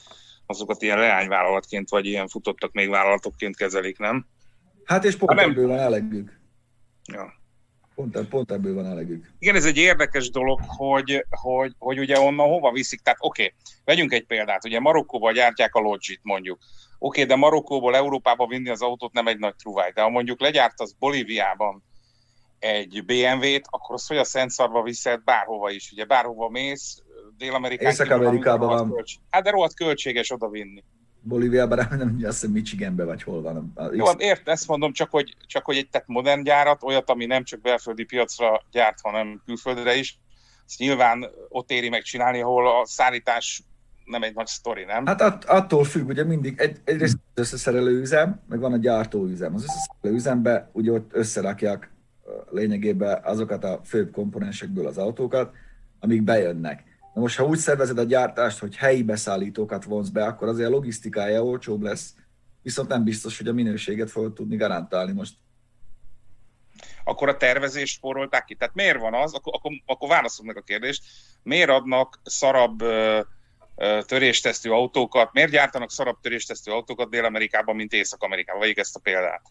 [0.45, 4.25] azokat ilyen leányvállalatként, vagy ilyen futottak még vállalatokként kezelik, nem?
[4.83, 6.39] Hát és pont ebből van elegük.
[7.11, 7.41] Ja.
[7.95, 9.33] Pont, pont ebből van elegük.
[9.39, 13.01] Igen, ez egy érdekes dolog, hogy, hogy, hogy ugye onnan hova viszik.
[13.01, 14.65] Tehát oké, okay, vegyünk egy példát.
[14.65, 16.59] Ugye Marokkóban gyártják a Logit mondjuk.
[16.99, 19.91] Oké, okay, de Marokkóból Európába vinni az autót nem egy nagy truváj.
[19.91, 21.83] De ha mondjuk legyártasz Bolíviában
[22.59, 25.91] egy BMW-t, akkor az hogy a Szent Szarva viszed bárhova is.
[25.91, 27.03] Ugye bárhova mész,
[27.43, 28.91] Dél-Amerikán Észak-Amerikában van.
[28.91, 29.15] Költs...
[29.29, 30.83] Hát de rohadt költséges oda vinni.
[31.21, 33.73] Bolíviában, nem, azt hiszem Michiganben vagy hol van.
[33.93, 37.25] Jó, hát ért, ezt mondom, csak hogy, csak hogy egy tehát modern gyárat, olyat, ami
[37.25, 40.19] nem csak belföldi piacra gyárt, hanem külföldre is,
[40.67, 43.63] ezt nyilván ott éri meg csinálni, ahol a szállítás
[44.05, 45.05] nem egy nagy sztori, nem?
[45.05, 49.53] Hát att, attól függ, ugye mindig egy, egyrészt az összeszerelő üzem, meg van a gyártóüzem.
[49.53, 51.91] Az összeszerelő üzembe ugye ott összerakják
[52.51, 55.53] lényegében azokat a főbb komponensekből az autókat,
[55.99, 56.92] amik bejönnek.
[57.13, 60.71] Na most, ha úgy szervezed a gyártást, hogy helyi beszállítókat vonz be, akkor azért a
[60.71, 62.15] logisztikája olcsóbb lesz,
[62.61, 65.35] viszont nem biztos, hogy a minőséget fogod tudni garantálni most.
[67.03, 68.55] Akkor a tervezést spórolták ki.
[68.55, 71.03] Tehát miért van az, akkor, akkor, akkor válaszolunk meg a kérdést,
[71.43, 73.21] miért adnak szarabb ö,
[73.75, 78.61] ö, töréstesztő autókat, miért gyártanak szarabb töréstesztő autókat Dél-Amerikában, mint Észak-Amerikában?
[78.61, 79.41] Vegyük ezt a példát.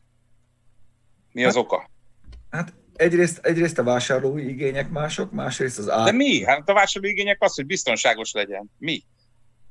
[1.33, 1.91] Mi az hát, oka?
[2.51, 6.05] Hát egyrészt, egyrészt a vásárlói igények mások, másrészt az ár.
[6.05, 6.45] De mi?
[6.45, 8.71] Hát a vásárlói igények az, hogy biztonságos legyen.
[8.79, 9.03] Mi?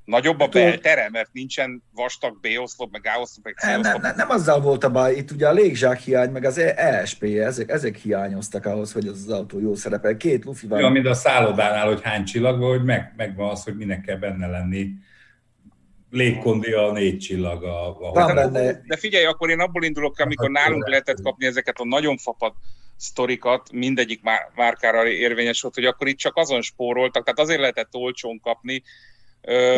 [0.05, 4.61] Nagyobb a beltere, mert nincsen vastag B-oszlop, meg A-oszlop, meg nem, nem, nem, nem azzal
[4.61, 8.91] volt a baj, itt ugye a légzsák hiány, meg az ESP, ezek, ezek hiányoztak ahhoz,
[8.91, 10.17] hogy az, az autó jó szerepel.
[10.17, 10.79] Két lufi van.
[10.79, 14.17] Jó, mint a szállodánál, hogy hány csillag van, hogy meg, megvan az, hogy minek kell
[14.17, 14.93] benne lenni
[16.11, 17.63] légkondi a négy csillag.
[17.63, 18.81] A, a Van benne.
[18.85, 22.53] De figyelj, akkor én abból indulok, amikor nálunk lehetett kapni ezeket a nagyon fapad
[23.01, 24.21] sztorikat, mindegyik
[24.55, 28.83] márkára érvényes volt, hogy akkor itt csak azon spóroltak, tehát azért lehetett olcsón kapni.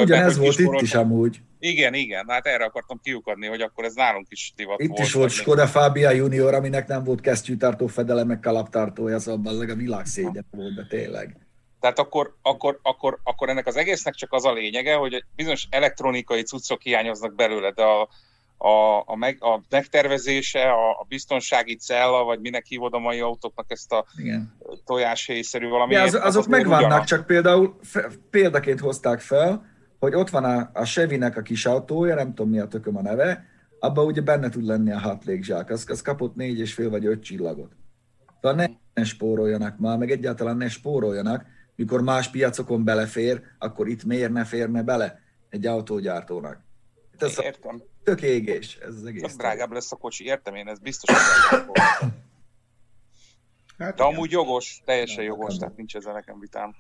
[0.01, 1.39] Ugyanez volt itt is amúgy.
[1.59, 4.99] Igen, igen, hát erre akartam kiukadni, hogy akkor ez nálunk is divat itt volt.
[4.99, 9.69] Itt is volt Skoda Fabia Junior, aminek nem volt kesztyűtartó fedele, meg kalaptartója, szóval az
[9.69, 11.37] a világ szégyen volt, de tényleg.
[11.79, 16.41] Tehát akkor, akkor, akkor, akkor ennek az egésznek csak az a lényege, hogy bizonyos elektronikai
[16.41, 18.09] cuccok hiányoznak belőle, de a,
[18.63, 23.71] a, a, meg, a megtervezése, a, a biztonsági cella, vagy minek hívod a mai autóknak
[23.71, 24.05] ezt a
[24.85, 25.93] tojáshéjszerű valami.
[25.93, 27.05] Ja, az, azok az megvannak, ugyanak.
[27.05, 29.65] csak például fe, példaként hozták fel,
[29.99, 33.01] hogy ott van a, a Chevy-nek a kis autója, nem tudom mi a tököm a
[33.01, 33.45] neve,
[33.79, 37.05] abban ugye benne tud lenni a hat légzsák, az, az kapott négy és fél vagy
[37.05, 37.71] öt csillagot.
[38.41, 41.45] Tehát ne, ne spóroljanak már, meg egyáltalán ne spóroljanak,
[41.75, 46.71] mikor más piacokon belefér, akkor itt miért ne férne bele egy autógyártónak?
[47.17, 47.83] Ez Értem.
[48.03, 49.21] Tök égés ez az egész.
[49.21, 51.15] Csak drágább lesz a kocsi, értem én, ez biztos.
[53.77, 56.75] Hát De amúgy jogos, teljesen jogos, tehát nincs ezzel nekem vitám.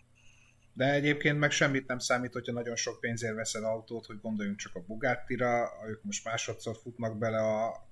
[0.73, 4.75] De egyébként meg semmit nem számít, hogyha nagyon sok pénzért veszel autót, hogy gondoljunk csak
[4.75, 7.87] a Bugatti-ra, ők most másodszor futnak bele a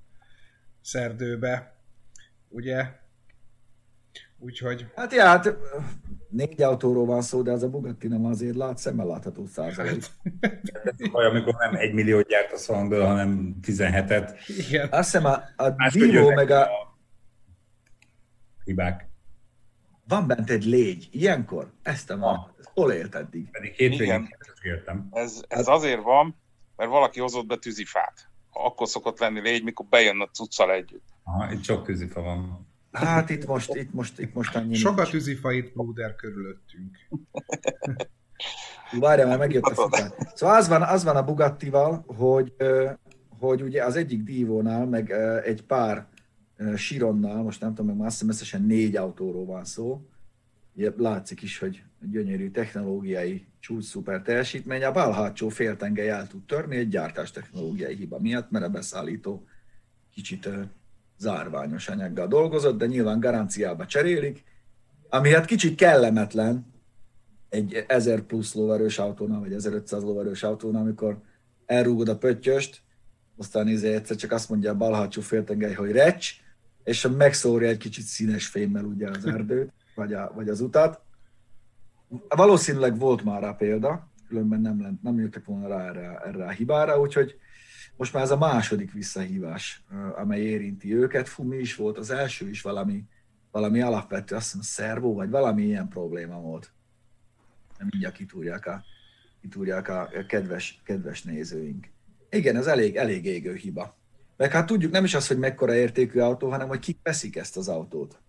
[0.82, 1.76] szerdőbe,
[2.50, 2.86] ugye?
[4.38, 4.88] Úgyhogy...
[4.96, 5.58] Hát ja, hát
[6.32, 10.04] négy autóról van szó, de az a Bugatti nem azért lát, szemmel látható százalék.
[11.12, 14.40] Vagy amikor nem egy millió gyártasz valamiből, hanem 17-et.
[14.68, 14.88] Igen.
[14.92, 16.68] Azt hiszem a, a Divo meg a...
[18.64, 19.10] Hibák.
[20.08, 21.72] Van bent egy légy, ilyenkor?
[21.82, 22.56] Ezt a van.
[22.74, 23.50] Hol élt eddig?
[23.52, 25.08] Pedig hétvégén értem.
[25.12, 26.36] Ez, ez azért van,
[26.76, 28.30] mert valaki hozott be tűzifát.
[28.52, 31.08] Akkor szokott lenni légy, mikor bejön a cuccal együtt.
[31.24, 32.71] Aha, itt sok tűzifa van.
[32.92, 36.98] Hát itt most, itt most, itt most annyi Sokat tűzifa itt Bruder körülöttünk.
[39.00, 40.14] Várjál, már megjött a futár.
[40.36, 42.54] Szóval az van, az van a Bugattival, hogy,
[43.40, 45.12] hogy ugye az egyik Divónál, meg
[45.46, 46.08] egy pár
[46.58, 50.02] ö, Sironnál, most nem tudom, meg már azt hiszem összesen négy autóról van szó,
[50.74, 56.46] ugye látszik is, hogy gyönyörű technológiai csúcs szuper teljesítmény, a bal hátsó féltengely el tud
[56.46, 59.48] törni egy gyártás technológiai hiba miatt, mert a beszállító
[60.14, 60.50] kicsit
[61.22, 64.44] zárványos anyaggal dolgozott, de nyilván garanciába cserélik,
[65.10, 66.66] ami hát kicsit kellemetlen,
[67.50, 71.18] egy 1000 plusz lóerős autónál, vagy 1500 lóerős autónál, amikor
[71.66, 72.82] elrúgod a pöttyöst,
[73.38, 76.30] aztán izé egyszer csak azt mondja a bal hátsó féltengely, hogy recs,
[76.84, 81.02] és megszórja egy kicsit színes fémmel ugye az erdőt, vagy, a, vagy az utat.
[82.28, 86.50] Valószínűleg volt már rá példa, különben nem, lent, nem jöttek volna rá erre, erre a
[86.50, 87.36] hibára, úgyhogy
[87.98, 89.84] most már ez a második visszahívás,
[90.16, 91.30] amely érinti őket.
[91.30, 93.04] Fú, mi is volt az első is valami,
[93.52, 96.72] valami alapvető, azt hiszem szervó, vagy valami ilyen probléma volt.
[97.78, 98.84] Nem mindjárt kitúrják a,
[99.42, 101.88] kitúrják a kedves, kedves nézőink.
[102.30, 103.96] Igen, ez elég, elég égő hiba.
[104.38, 107.58] Meg hát tudjuk nem is az, hogy mekkora értékű autó, hanem hogy kik veszik ezt
[107.58, 108.20] az autót.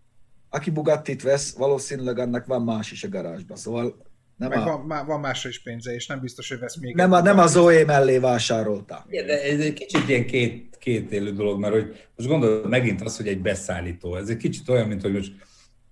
[0.48, 3.56] Aki Bugattit vesz, valószínűleg annak van más is a garázsban.
[3.56, 6.76] Szóval nem, Meg a, van, má- van másra is pénze, és nem biztos, hogy vesz
[6.76, 7.46] még nem, a, nem a.
[7.46, 9.06] Zoe mellé vásárolta.
[9.08, 13.00] Igen, de ez egy kicsit ilyen két, két élő dolog, mert hogy most gondolod megint
[13.00, 14.16] az, hogy egy beszállító.
[14.16, 15.32] Ez egy kicsit olyan, mint hogy most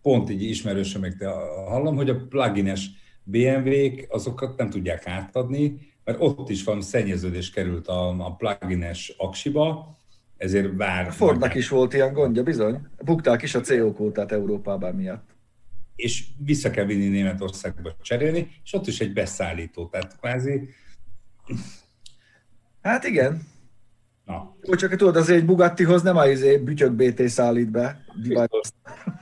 [0.03, 1.33] pont így ismerősömektől
[1.69, 2.91] hallom, hogy a plugines
[3.23, 9.97] BMW-k azokat nem tudják átadni, mert ott is van szennyeződés került a, a plugines aksiba,
[10.37, 11.07] ezért vár.
[11.07, 12.81] A Fordnak is volt ilyen gondja, bizony.
[13.05, 15.29] Bukták is a CO kótát Európában miatt.
[16.01, 20.69] És vissza kell vinni Németországba cserélni, és ott is egy beszállító, tehát kvázi,
[22.83, 23.43] Hát igen.
[24.25, 28.05] na, Úgy csak tudod, azért egy Bugattihoz nem a izé bütyök BT szállít be.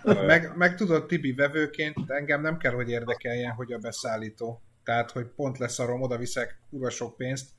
[0.03, 4.63] Meg, meg tudod, Tibi vevőként engem nem kell, hogy érdekeljen, hogy a beszállító.
[4.85, 7.51] Tehát, hogy pont leszarom, oda viszek kurva sok pénzt.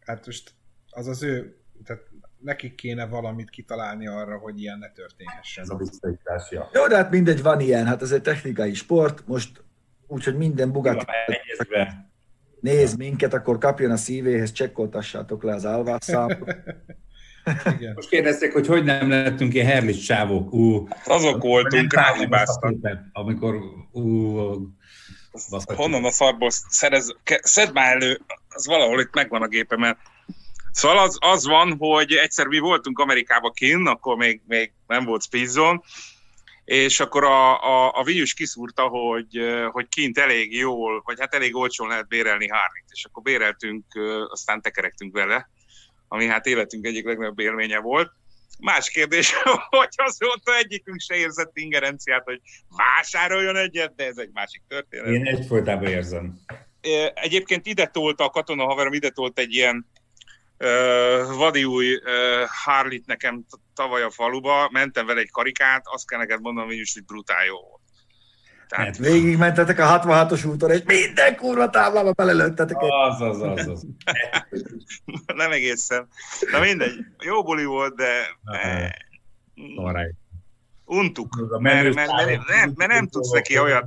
[0.00, 0.54] Hát most
[0.90, 2.02] az az ő, tehát
[2.44, 5.62] nekik kéne valamit kitalálni arra, hogy ilyen ne történhessen.
[5.62, 6.70] ez a visszaítás, ja.
[6.72, 9.64] Jó, de hát mindegy, van ilyen, hát ez egy technikai sport, most
[10.06, 12.10] úgyhogy minden Bugatti Egyezve,
[12.60, 16.54] néz minket, akkor kapjon a szívéhez, csekkoltassátok le az álvásszámot.
[17.76, 17.92] Igen.
[17.94, 20.52] Most kérdezték, hogy hogy nem lettünk ilyen herlis csávok.
[20.52, 22.74] Ú, Azok voltunk, ráhibáztak.
[23.12, 23.56] Amikor,
[23.92, 24.38] ú.
[25.64, 29.96] Honnan a szarból szerez, szedd már elő, az valahol itt megvan a gépemen.
[30.74, 35.22] Szóval az, az van, hogy egyszer mi voltunk Amerikában kinn, akkor még, még nem volt
[35.22, 35.82] Spizzon,
[36.64, 41.56] és akkor a, a, a Vius kiszúrta, hogy, hogy kint elég jól, vagy hát elég
[41.56, 43.84] olcsón lehet bérelni Harley-t, és akkor béreltünk,
[44.28, 45.50] aztán tekerektünk vele,
[46.08, 48.10] ami hát életünk egyik legnagyobb élménye volt.
[48.58, 49.32] Más kérdés,
[49.78, 55.06] hogy azóta egyikünk se érzett ingerenciát, hogy vásároljon egyet, de ez egy másik történet.
[55.06, 56.38] Én egyfolytában érzem.
[57.14, 59.86] Egyébként ide tolta, a katona haverom ide tolt egy ilyen
[60.58, 62.02] uh, vadi új uh,
[62.64, 66.94] Harley-t nekem tavaly a faluba, mentem vele egy karikát, azt kell neked mondanom, hogy is,
[66.94, 67.80] hogy brutál jó volt.
[68.68, 73.66] Tehát, Hát, Végig mentetek a 66-os úton, és minden kurva táblába belelőttetek Az, az, az,
[73.68, 73.86] az.
[75.36, 76.08] nem egészen.
[76.50, 78.10] Na mindegy, jó buli volt, de
[78.44, 78.90] eh,
[79.76, 80.14] Alright.
[80.84, 83.84] untuk, Az a mert, mert, mert, szállat- nem, mert nem tudsz neki olyat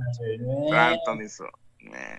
[0.70, 1.58] rántani, szóval.
[1.76, 2.14] Ne.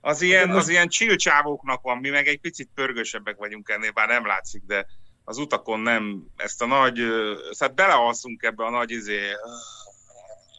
[0.00, 4.08] Az ilyen, az ilyen chill csávóknak van, mi meg egy picit pörgősebbek vagyunk ennél, bár
[4.08, 4.86] nem látszik, de
[5.24, 6.98] az utakon nem ezt a nagy,
[7.58, 9.18] hát belealszunk ebbe a nagy izé,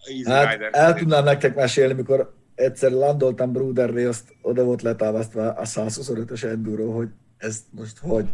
[0.07, 0.69] Easy Hát Rider.
[0.71, 6.91] el tudnám nektek mesélni, mikor egyszer landoltam Bruderré, azt oda volt letávasztva a 125-ös enduro,
[6.91, 8.25] hogy ez most hogy?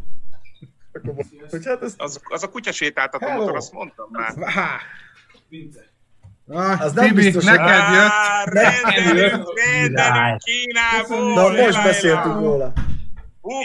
[0.94, 1.14] Akkor
[1.50, 4.48] hogy hát ez, Az, az a kutya sétáltató motor, azt mondtam már.
[4.48, 4.80] Há!
[6.48, 8.12] Ah, Az nem Tibi, biztos, hogy- neked jött.
[8.12, 11.34] Á, rendelünk, rendelünk Kínából!
[11.34, 12.74] na most beszéltünk róla.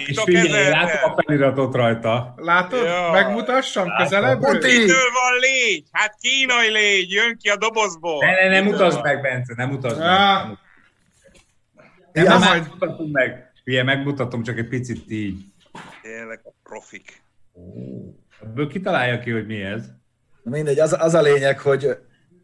[0.07, 2.35] És figyelj, látom a feliratot rajta.
[2.37, 2.85] Látod?
[2.85, 3.11] Ja.
[3.13, 4.53] Megmutassam közelebbről?
[4.53, 4.79] Muti!
[4.79, 5.89] Mitől van légy?
[5.93, 8.25] Hát kínai légy, jön ki a dobozból.
[8.25, 10.07] Ne, ne, nem mutasd meg, Bence, nem mutasd meg.
[10.09, 10.49] Ah.
[12.13, 13.53] Nem, ja, majd mutatom meg.
[13.67, 15.41] Ugye, megmutatom csak egy picit így.
[16.03, 17.23] Tényleg a profik.
[18.43, 19.83] Ebből kitalálja ki, hogy mi ez.
[20.43, 21.89] Mindegy, az, az a lényeg, hogy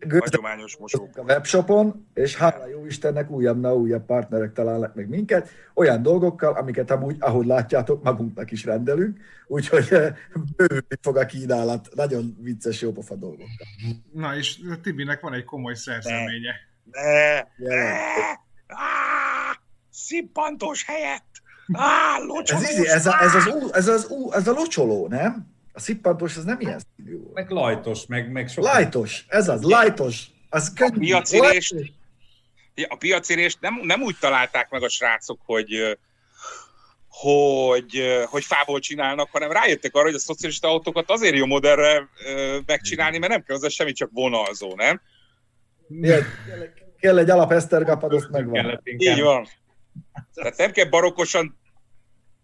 [0.09, 1.09] hagyományos mosó.
[1.15, 6.53] A webshopon, és hála jó Istennek újabb na újabb partnerek találnak meg minket, olyan dolgokkal,
[6.53, 10.15] amiket amúgy, ahogy látjátok, magunknak is rendelünk, úgyhogy eh,
[10.57, 13.67] bővülni fog a kínálat, nagyon vicces, jópofa dolgokkal.
[14.13, 16.55] Na és Tibinek van egy komoly szerzeménye.
[16.85, 17.99] De, de, de.
[19.91, 21.45] Szippantós helyett!
[21.73, 25.56] Á, ez, izé, ez, a, ez, az, ez, az, ez a locsoló, nem?
[25.77, 28.65] A szippantós az nem ilyen szívű Meg lajtos, meg, meg sok.
[28.65, 30.27] Lajtos, ez az, lajtos.
[30.49, 31.13] Az könnyű.
[31.13, 31.75] A piacirést,
[32.89, 35.99] a piacirést nem, nem úgy találták meg a srácok, hogy
[37.09, 42.09] hogy, hogy fából csinálnak, hanem rájöttek arra, hogy a szocialista autókat azért jó modellre
[42.67, 45.01] megcsinálni, mert nem kell hozzá semmi, csak vonalzó, nem?
[45.89, 46.25] Ilyen,
[47.01, 48.81] kell egy alap Esztergapad, azt megvan.
[48.85, 49.49] Így van.
[50.35, 51.59] Tehát nem kell barokosan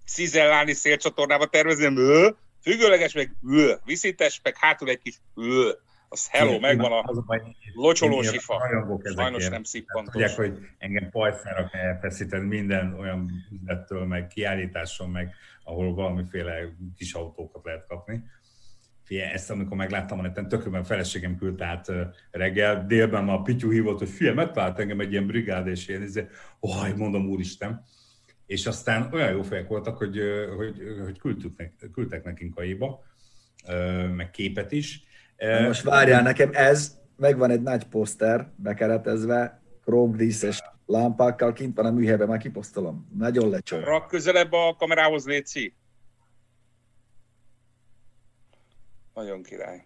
[0.07, 1.85] cizellálni szélcsatornába tervezni,
[2.63, 5.79] Függőleges, meg ül, viszites, meg hátul egy kis ül.
[6.09, 7.05] Az hello, megvan a
[7.75, 8.61] locsoló sifa.
[9.17, 10.13] Sajnos nem szippantos.
[10.13, 16.55] Tudják, hogy engem pajszára kell elfeszíteni minden olyan üzlettől, meg kiállításon, meg ahol valamiféle
[16.97, 18.25] kis autókat lehet kapni.
[19.05, 21.93] Fie, ezt amikor megláttam a neten, tökében feleségem küldte át
[22.31, 26.29] reggel, délben a Pityu hívott, hogy fia, megtalált engem egy ilyen brigád, és én izé,
[26.61, 27.85] oh, mondom, úristen,
[28.53, 30.21] és aztán olyan jó fejek voltak, hogy,
[30.57, 31.53] hogy, hogy küldtük,
[31.93, 33.05] küldtek nekünk a éba,
[34.17, 35.03] meg képet is.
[35.67, 42.29] Most várjál, nekem ez, megvan egy nagy poszter, bekeretezve, krómdíszes lámpákkal, kint van a műhelyben,
[42.29, 43.09] már kiposztolom.
[43.17, 43.85] Nagyon lecsör.
[43.85, 45.75] Rak közelebb a kamerához, Léci.
[49.15, 49.85] Nagyon király.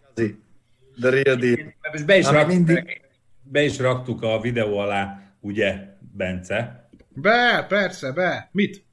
[1.01, 1.75] The real deal.
[2.07, 3.01] Be is, raktuk, mindig...
[3.43, 6.86] be is raktuk a videó alá, ugye, Bence,
[7.17, 8.49] be, persze, be.
[8.53, 8.85] Mit?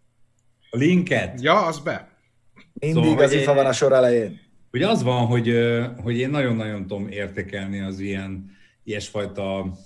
[0.70, 1.42] A linket?
[1.42, 2.12] Ja, az be.
[2.74, 4.40] Mindig szóval, az ifa van a sor elején.
[4.72, 5.58] Ugye az van, hogy,
[6.02, 8.52] hogy én nagyon-nagyon tudom értékelni az ilyen
[8.84, 9.78] ilyesfajta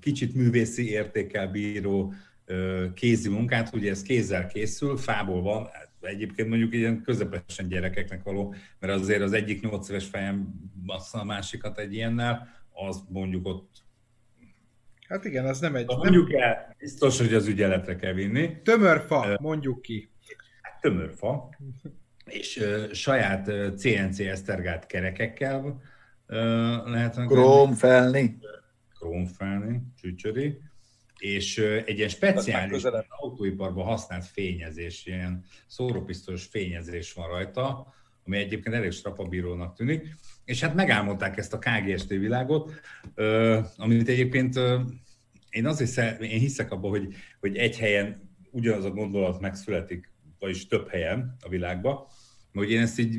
[0.00, 2.12] kicsit művészi értékel bíró
[2.94, 5.68] kézi munkát, ugye ez kézzel készül, fából van,
[6.00, 10.54] egyébként mondjuk ilyen közepesen gyerekeknek való, mert azért az egyik nyolc éves fejem
[10.86, 13.77] bassza a másikat egy ilyennel, az mondjuk ott
[15.08, 15.86] Hát igen, az nem egy...
[15.86, 18.62] Mondjuk el, biztos, hogy az ügyeletre kell vinni.
[18.62, 20.10] Tömörfa, mondjuk ki.
[20.62, 21.48] Hát, tömörfa,
[22.24, 26.36] és uh, saját uh, CNC esztergált kerekekkel uh,
[26.90, 28.38] lehet Krómfelni.
[28.98, 30.60] Krómfelni, csücsöri.
[31.18, 37.94] És uh, egy ilyen speciális autóiparban használt fényezés, ilyen szórópisztolyos fényezés van rajta,
[38.26, 40.16] ami egyébként elég strapabírónak tűnik,
[40.48, 42.80] és hát megálmodták ezt a KGST világot,
[43.76, 44.60] amit egyébként
[45.50, 50.88] én azért én hiszek abban, hogy, hogy egy helyen ugyanaz a gondolat megszületik, vagyis több
[50.88, 52.06] helyen a világban,
[52.52, 53.18] hogy én ezt így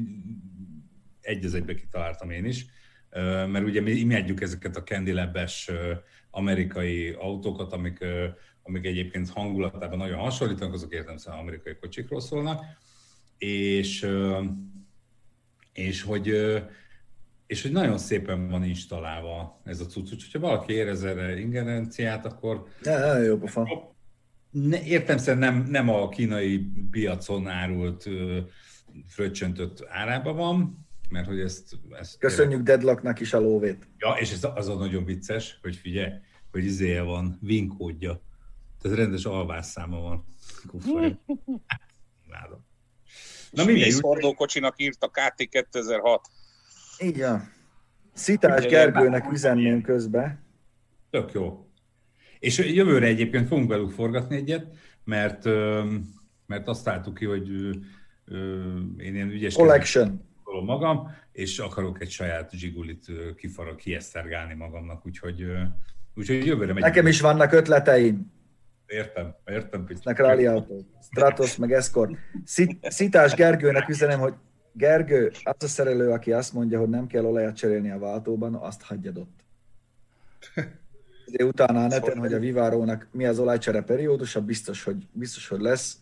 [1.22, 2.66] egy az egybe kitaláltam én is,
[3.48, 5.72] mert ugye mi imádjuk ezeket a Candy Lab-es
[6.32, 8.06] amerikai autókat, amik,
[8.64, 12.62] amik egyébként hangulatában nagyon hasonlítanak, azok értelemszerűen amerikai kocsikról szólnak,
[13.38, 14.08] és,
[15.74, 16.34] és hogy
[17.50, 22.26] és hogy nagyon szépen van installálva ez a cucc, úgyhogy ha valaki érez erre ingerenciát,
[22.26, 22.68] akkor...
[22.84, 23.96] Ja, jó pofa.
[24.52, 28.10] Ne, értem szerint nem, nem a kínai piacon árult
[29.08, 31.78] fröccsöntött árába van, mert hogy ezt...
[31.90, 33.88] ezt Köszönjük Deadlocknak is a lóvét.
[33.98, 36.12] Ja, és ez az a nagyon vicces, hogy figyelj,
[36.52, 38.22] hogy izéje van, vinkódja.
[38.82, 40.26] Tehát rendes alvásszáma van.
[40.68, 41.18] Kufaj.
[43.52, 44.02] Na mindegy.
[44.36, 46.28] kocsinak írt a KT 2006.
[47.02, 47.52] Így van.
[48.14, 50.40] Szitás Gergőnek üzenném közbe.
[51.10, 51.68] Tök jó.
[52.40, 54.66] És jövőre egyébként fogunk velük forgatni egyet,
[55.04, 55.44] mert,
[56.46, 57.50] mert azt álltuk ki, hogy
[58.98, 60.22] én ilyen ügyes Collection.
[60.66, 65.46] magam, és akarok egy saját zsigulit kifarag, kiesztergálni magamnak, úgyhogy,
[66.16, 66.86] úgyhogy jövőre megyünk.
[66.86, 68.32] Nekem is vannak ötleteim.
[68.88, 69.88] Értem, értem.
[70.04, 72.12] Nek rally autó, Stratos, meg Escort.
[72.82, 74.34] Szitás Gergőnek üzenem, hogy
[74.72, 78.82] Gergő, az a szerelő, aki azt mondja, hogy nem kell olajat cserélni a váltóban, azt
[78.82, 79.40] hagyjad ott.
[81.32, 85.60] De utána a neten, hogy a Vivárónak mi az olajcsere periódusa, biztos, hogy, biztos, hogy
[85.60, 85.98] lesz.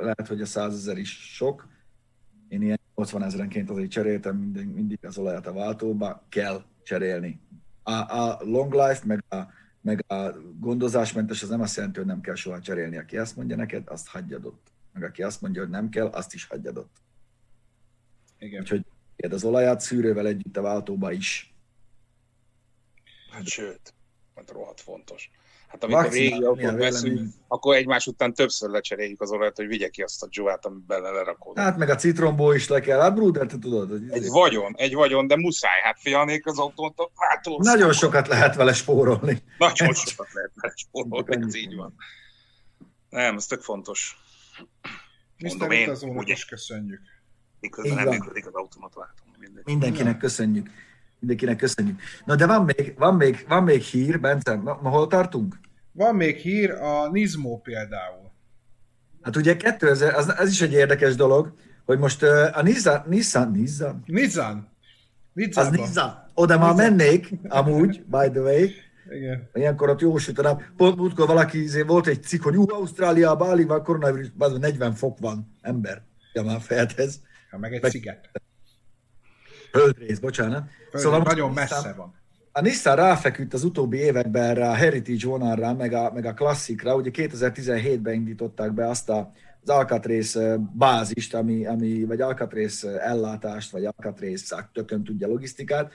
[0.00, 1.68] Lehet, hogy a százezer is sok.
[2.48, 7.40] Én ilyen 80 ezerenként azért cseréltem mindig, mindig az olajat a váltóba, kell cserélni.
[7.82, 9.36] A, a long life, meg a,
[9.80, 12.96] meg a gondozásmentes, az nem azt jelenti, hogy nem kell soha cserélni.
[12.96, 14.66] Aki azt mondja neked, azt hagyjad ott.
[14.92, 16.96] Meg aki azt mondja, hogy nem kell, azt is hagyjad ott.
[18.38, 18.60] Igen.
[18.60, 18.84] Úgyhogy
[19.30, 21.54] az olajat szűrővel együtt a váltóba is.
[23.30, 23.94] Hát sőt,
[24.34, 25.30] mert rohadt fontos.
[25.66, 30.02] Hát amikor régi autót veszünk, akkor egymás után többször lecseréljük az olajat, hogy vigye ki
[30.02, 31.58] azt a dzsuvát, amit bele lerakod.
[31.58, 33.00] Hát meg a citromból is le kell.
[33.00, 33.90] Hát Bruder, te tudod.
[33.90, 35.80] Hogy egy vagyon, egy vagyon, de muszáj.
[35.82, 37.60] Hát fianék az autót a váltó.
[37.62, 39.42] Nagyon sokat lehet vele spórolni.
[39.58, 41.94] Nagyon sokat lehet vele spórolni, ez így van.
[43.08, 44.16] Nem, ez tök fontos.
[45.38, 47.00] Mondom én, ugye, is köszönjük.
[47.66, 49.22] Miközben nem működik az automatváltó.
[49.64, 50.70] Mindenkinek köszönjük.
[51.18, 52.00] Mindenkinek köszönjük.
[52.24, 55.58] Na de van még, van még, van még hír, Bence, ma, ma hol tartunk?
[55.92, 58.30] Van még hír a Nizmo például.
[59.22, 61.52] Hát ugye 2000, az, ez is egy érdekes dolog,
[61.84, 64.02] hogy most a Nissan, Nissan, Nissan?
[64.06, 64.68] Nissan.
[65.54, 66.30] Az Nissan.
[66.34, 68.66] Oda már mennék, amúgy, by the way.
[69.10, 69.50] Igen.
[69.54, 70.58] Ilyenkor ott jó sütanám.
[70.76, 75.18] Pont múltkor valaki izé, volt egy cikk, hogy ú, Ausztráliában alig van koronavírus, 40 fok
[75.18, 76.02] van ember.
[76.32, 77.20] Ja, már fejedhez.
[77.50, 77.90] Ja, meg egy meg...
[77.90, 78.30] sziget.
[79.70, 80.68] Földrész, bocsánat.
[80.90, 82.14] Föld, szóval nagyon messze Nissan, van.
[82.52, 86.94] A Nissan ráfeküdt az utóbbi években erre a Heritage vonalra, meg a, meg a klasszikra.
[86.94, 89.30] Ugye 2017-ben indították be azt a,
[89.62, 90.38] az Alcatrész
[90.72, 95.92] bázist, ami, ami, vagy Alcatrész ellátást, vagy Alcatrész tökön tudja logisztikát,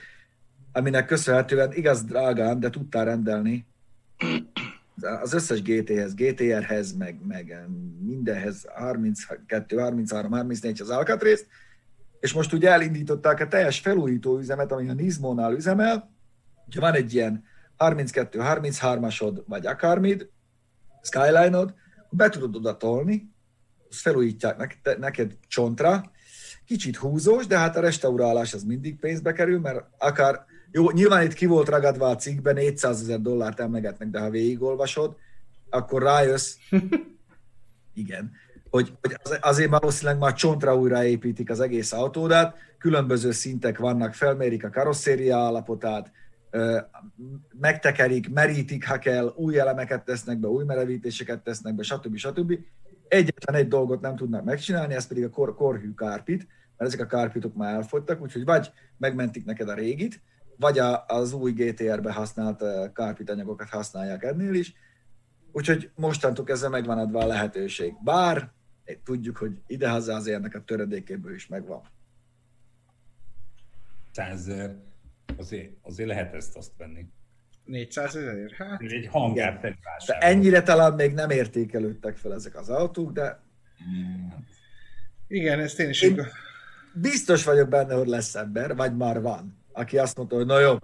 [0.72, 3.66] aminek köszönhetően igaz drágán, de tudtál rendelni
[5.22, 7.66] az összes GT-hez, GTR-hez, meg, meg
[8.04, 11.46] mindenhez 32, 33, 34 az Alcatrész,
[12.20, 16.10] és most ugye elindították a teljes felújító üzemet, ami a Nismo-nál üzemel,
[16.64, 17.44] hogyha van egy ilyen
[17.78, 20.28] 32-33-asod, vagy akármid,
[21.02, 21.74] Skyline-od,
[22.10, 23.30] be tudod oda tolni,
[23.90, 26.10] azt felújítják neked csontra,
[26.64, 31.32] kicsit húzós, de hát a restaurálás az mindig pénzbe kerül, mert akár, jó, nyilván itt
[31.32, 35.16] ki volt ragadva a cikkben, 400 ezer dollárt emlegetnek, de ha végigolvasod,
[35.70, 36.56] akkor rájössz,
[37.94, 38.32] igen,
[38.70, 44.70] hogy, hogy azért valószínűleg már csontra újraépítik az egész autódát, különböző szintek vannak, felmérik a
[44.70, 46.12] karosszéria állapotát,
[47.60, 52.16] megtekerik, merítik, ha kell, új elemeket tesznek be, új merevítéseket tesznek be, stb.
[52.16, 52.58] stb.
[53.08, 56.46] Egyetlen egy dolgot nem tudnak megcsinálni, ez pedig a kor, korhű kárpit,
[56.76, 60.20] mert ezek a kárpitok már elfogytak, úgyhogy vagy megmentik neked a régit,
[60.62, 64.72] vagy a, az új GTR-be használt kárpit anyagokat használják ennél is,
[65.52, 67.94] úgyhogy mostantól kezdve megvan adva a lehetőség.
[68.04, 68.50] Bár
[69.04, 71.82] tudjuk, hogy idehaza azért ennek a töredékéből is megvan.
[74.12, 74.76] Százer,
[75.36, 77.06] azért, azért lehet ezt azt venni.
[77.64, 78.52] 400 ezerért?
[78.52, 78.80] Hát...
[78.80, 83.40] Egy hangárt egy Ennyire talán még nem értékelődtek fel ezek az autók, de...
[85.26, 86.02] Igen, ezt én is...
[86.02, 86.26] Én
[86.94, 90.76] biztos vagyok benne, hogy lesz ember, vagy már van, aki azt mondta, hogy na jó,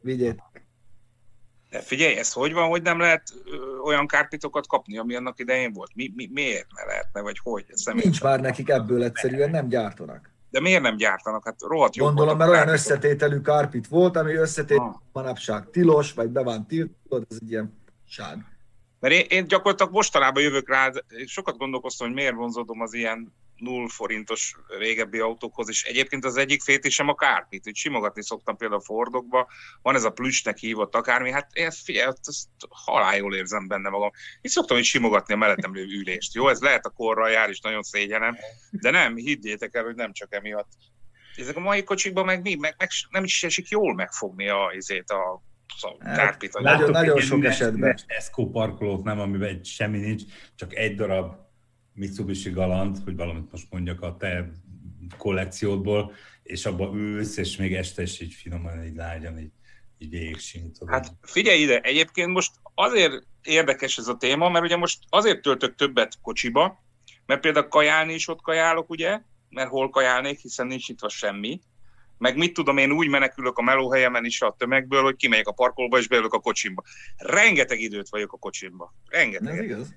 [0.00, 0.66] vigyétek.
[1.70, 3.22] De figyelj, ez hogy van, hogy nem lehet
[3.84, 5.90] olyan kárpitokat kapni, ami annak idején volt?
[5.94, 7.64] Mi, mi, miért ne lehetne, vagy hogy?
[7.68, 10.32] Ez Nincs már nekik ebből egyszerűen, nem gyártanak.
[10.50, 11.44] De miért nem gyártanak?
[11.44, 12.04] Hát rohadt jó.
[12.04, 14.94] Gondolom, mert olyan összetételű kárpit volt, ami összetét ah.
[15.12, 18.38] manapság tilos, vagy be van tiltva, ez egy ilyen ság.
[19.00, 20.90] Mert én, én gyakorlatilag mostanában jövök rá,
[21.26, 26.62] sokat gondolkoztam, hogy miért vonzódom az ilyen 0 forintos régebbi autókhoz, és egyébként az egyik
[26.62, 29.48] fétisem a kárpit, hogy simogatni szoktam például a Fordokba,
[29.82, 34.10] van ez a plüsnek hívott akármi, hát én figyelj, ezt halál jól érzem benne magam.
[34.40, 36.48] Én szoktam is simogatni a mellettem lévő ülést, jó?
[36.48, 38.36] Ez lehet a korral jár, és nagyon szégyenem,
[38.70, 40.68] de nem, higgyétek el, hogy nem csak emiatt.
[41.36, 42.54] Ezek a mai kocsikban meg mi?
[42.54, 45.42] Meg, meg nem is esik jól megfogni a, izét, a
[45.98, 46.58] hát, kárpit.
[46.58, 47.98] Nagyon, nagyon sok esetben.
[48.06, 50.22] Tesco parkolót nem, amiben egy semmi nincs,
[50.54, 51.43] csak egy darab
[51.94, 54.50] Mitsubishi Galant, hogy valamit most mondjak a te
[55.18, 59.50] kollekciódból, és abba ülsz, és még este is így finoman, így lágyan, így,
[59.98, 60.88] így végigsintod.
[60.88, 65.74] Hát figyelj ide, egyébként most azért érdekes ez a téma, mert ugye most azért töltök
[65.74, 66.82] többet kocsiba,
[67.26, 71.60] mert például kajálni is ott kajálok, ugye, mert hol kajálnék, hiszen nincs itt semmi,
[72.18, 75.98] meg mit tudom, én úgy menekülök a melóhelyemen is a tömegből, hogy kimegyek a parkolba
[75.98, 76.82] és beülök a kocsimba.
[77.16, 78.94] Rengeteg időt vagyok a kocsimba.
[79.08, 79.58] Rengeteg.
[79.58, 79.94] Ez igaz.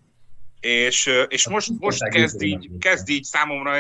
[0.60, 3.72] És, és most, most kezd, így, kezd így számomra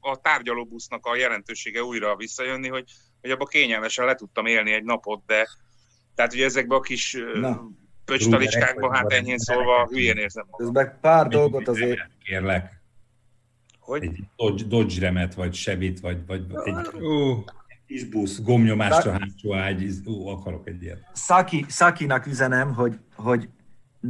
[0.00, 2.84] a tárgyalóbusznak a jelentősége újra visszajönni, hogy,
[3.20, 5.48] hogy abba kényelmesen le tudtam élni egy napot, de
[6.14, 7.18] tehát ugye ezekbe a kis
[8.04, 10.72] pöcstalicskákban, hát enyhén szólva hülyén érzem magam.
[10.72, 12.00] meg pár dolgot azért...
[12.24, 12.80] Kérlek.
[13.80, 14.02] Hogy?
[14.02, 17.02] Egy Dodge, Dodge Remet, vagy Chevy-t, vagy, vagy egy...
[17.02, 17.44] Uh.
[17.86, 21.10] Kis busz, gomnyomásra hátsó ágy, ó, akarok egy ilyet.
[21.12, 23.48] Szaki, Szakinak üzenem, hogy, hogy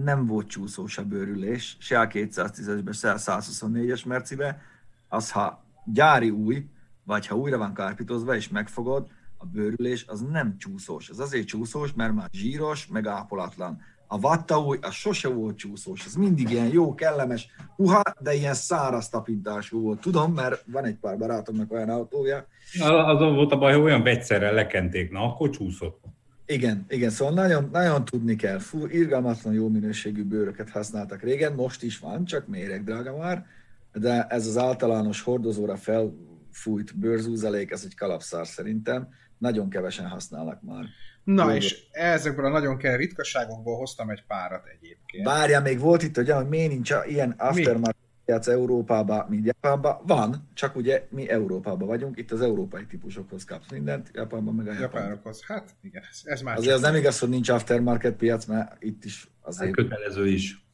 [0.04, 4.62] nem volt csúszós a bőrülés, se a 210-esbe, se a 124-es mercibe,
[5.08, 6.66] az ha gyári új,
[7.04, 11.08] vagy ha újra van kárpitozva és megfogod, a bőrülés az nem csúszós.
[11.08, 13.80] Az azért csúszós, mert már zsíros, meg ápolatlan.
[14.06, 18.54] A vatta új, az sose volt csúszós, az mindig ilyen jó, kellemes, puha, de ilyen
[18.54, 20.00] száraz tapintású volt.
[20.00, 22.46] Tudom, mert van egy pár barátomnak olyan autója.
[22.80, 26.04] Azon volt a baj, hogy olyan vegyszerrel lekenték, na akkor csúszott.
[26.46, 28.58] Igen, igen, szóval nagyon, nagyon tudni kell.
[28.58, 33.46] Fú, irgalmatlan jó minőségű bőröket használtak régen, most is van, csak méreg drága már,
[33.92, 40.84] de ez az általános hordozóra felfújt bőrzúzalék, ez egy kalapszár szerintem, nagyon kevesen használnak már.
[41.24, 45.26] Na, Jó, és ezekből a nagyon kell ritkaságokból hoztam egy párat egyébként.
[45.26, 50.00] Várja, még volt itt, hogy, hogy miért nincs ilyen aftermarket piac Európában, mint Japánban.
[50.06, 54.72] Van, csak ugye mi Európában vagyunk, itt az európai típusokhoz kapsz mindent, Japánban meg a
[54.72, 55.44] japánokhoz.
[55.46, 59.04] Hát igen, ez, ez már Azért az nem igaz, hogy nincs aftermarket piac, mert itt
[59.04, 59.66] is azért...
[59.66, 60.64] Hát kötelező is.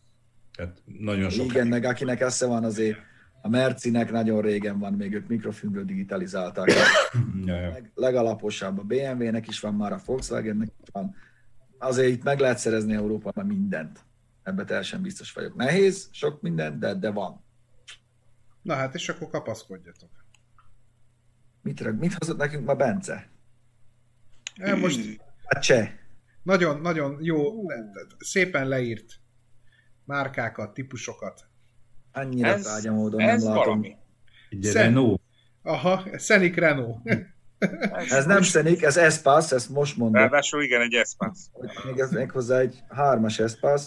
[0.57, 1.45] Tehát nagyon sok.
[1.45, 2.99] Igen, meg akinek esze van azért,
[3.43, 6.73] a Mercinek nagyon régen van, még ők mikrofilmről digitalizálták.
[7.47, 11.15] Leg, legalaposabb a BMW-nek is van már, a Volkswagennek is van.
[11.79, 13.99] Azért itt meg lehet szerezni Európában mindent.
[14.43, 15.55] Ebben teljesen biztos vagyok.
[15.55, 17.45] Nehéz, sok minden, de, de van.
[18.63, 20.11] Na hát, és akkor kapaszkodjatok.
[21.63, 23.31] Mit, mit hozott nekünk ma Bence?
[24.55, 25.21] E, most...
[25.43, 25.91] A cseh.
[26.43, 27.67] Nagyon, nagyon jó,
[28.19, 29.21] szépen leírt
[30.05, 31.45] márkákat, típusokat.
[32.13, 33.65] Annyira ez, tárgya módon ez nem látom.
[33.65, 33.97] Valami.
[34.61, 34.83] Szen...
[34.83, 35.21] Renault.
[35.63, 37.09] Aha, Szenik Renault.
[37.59, 40.21] ez, ez nem Szenik, ez Espace, ezt most mondom.
[40.21, 41.43] Ráadásul igen, egy Espace.
[41.85, 43.87] Még ez még hozzá egy hármas Espace.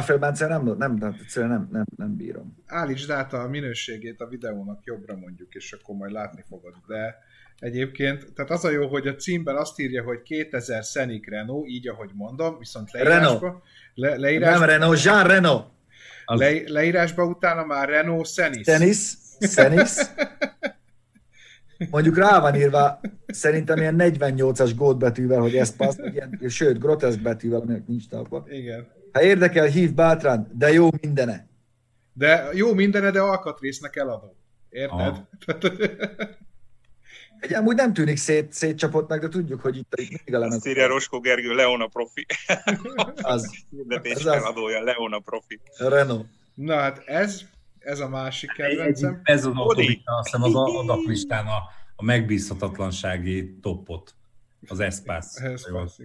[0.00, 2.56] Fel, Bence, nem, nem, nem, nem, nem, nem bírom.
[2.66, 6.74] Állítsd át a minőségét a videónak jobbra mondjuk, és akkor majd látni fogod.
[6.86, 7.18] De
[7.58, 11.88] egyébként, tehát az a jó, hogy a címben azt írja, hogy 2000 Szenik Renault, így
[11.88, 13.62] ahogy mondom, viszont leírásba...
[13.94, 15.66] Le, leírásba nem Renault, Jean Renault.
[16.24, 18.66] Le, leírásba utána már Renault Szenis.
[18.66, 18.96] Szenis,
[19.38, 19.92] Szenis.
[21.90, 27.60] Mondjuk rá van írva, szerintem ilyen 48-as gótbetűvel, hogy ez passz, ilyen, sőt, groteszk betűvel,
[27.60, 28.44] aminek nincs talpa.
[28.48, 28.86] Igen.
[29.14, 31.48] Ha érdekel, hív bátran, de jó mindene.
[32.12, 34.36] De jó mindene, de alkatrésznek eladó.
[34.68, 35.26] Érted?
[37.40, 40.54] Egy amúgy nem tűnik szét, szétcsapottnak, de tudjuk, hogy itt, itt még a lemez.
[40.54, 42.26] Azt írja Roskó Gergő, Leona Profi.
[43.34, 43.64] az.
[43.70, 45.60] Hirdetés feladója, Leona Profi.
[45.78, 46.26] Renault.
[46.54, 47.42] Na hát ez,
[47.78, 49.20] ez a másik kedvencem.
[49.22, 51.62] Ez az autolista, azt hiszem az adatlistán a,
[51.96, 54.14] a megbízhatatlansági topot.
[54.68, 55.50] Az Espace.
[55.50, 56.04] Espace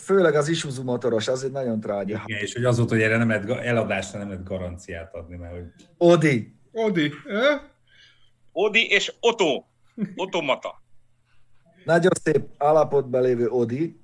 [0.00, 2.22] főleg az Isuzu motoros, az egy nagyon trágya.
[2.26, 5.52] Igen, és hogy az volt, hogy erre nem lehet, eladásra nem lehet garanciát adni, mert
[5.52, 5.64] hogy...
[5.96, 6.56] Odi.
[6.72, 7.12] Odi.
[7.26, 7.60] Eh?
[8.52, 9.64] Odi és Otto.
[10.16, 10.82] Automata.
[11.84, 14.00] Nagyon szép állapotban lévő Odi,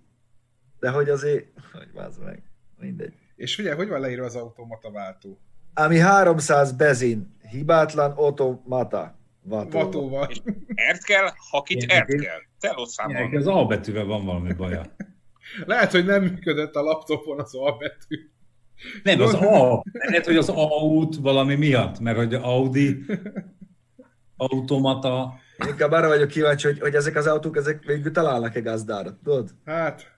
[0.81, 2.43] de hogy azért, hogy vázz meg,
[2.79, 3.13] mindegy.
[3.37, 5.39] És figyelj, hogy van leírva az automata váltó?
[5.75, 9.19] Ami 300 bezin, hibátlan automata.
[9.43, 10.29] Vatóval.
[10.75, 12.41] Ert kell, hakit ert kell.
[12.61, 13.37] Telosszámban.
[13.37, 14.83] Az A betűvel van valami baja.
[15.65, 18.31] Lehet, hogy nem működött a laptopon az A betű.
[19.03, 19.83] Nem, az A.
[19.93, 23.05] Lehet, hogy az A-út valami miatt, mert hogy Audi
[24.37, 25.35] automata.
[25.69, 29.51] Inkább arra vagyok kíváncsi, hogy, hogy ezek az autók, ezek végül találnak-e gazdára, tudod?
[29.65, 30.13] Hát.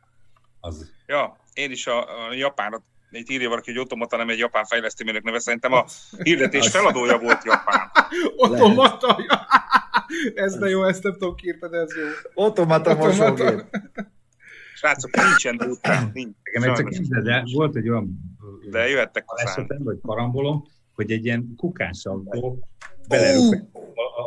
[0.61, 0.93] Az.
[1.07, 5.22] Ja, én is a, a japánra itt írja valaki, hogy automata nem egy japán fejlesztőmérnök
[5.22, 5.85] neve, szerintem a
[6.22, 7.91] hirdetés feladója volt japán.
[8.37, 9.18] automata,
[10.35, 12.05] ez de jó, ezt nem tudom kiírtani, ez jó.
[12.45, 13.68] Automata, automata.
[14.77, 16.37] Srácok, nincsen délután, nincs.
[16.43, 18.37] Nekem egyszer képzeld el, volt egy olyan
[18.70, 20.64] de jöhettek esetem, vagy karambolom,
[20.95, 22.68] hogy egy ilyen kukás autó
[23.09, 23.77] belerúgott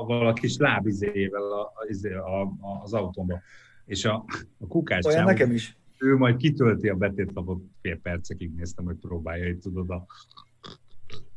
[0.06, 1.74] valaki kis lábizével a,
[2.14, 3.42] a, a, az autóba.
[3.86, 4.26] És a,
[4.60, 5.78] a kukás Olyan nekem is.
[5.98, 10.06] Ő majd kitölti a betétlapot, fél percekig néztem, hogy próbálja, hogy tudod a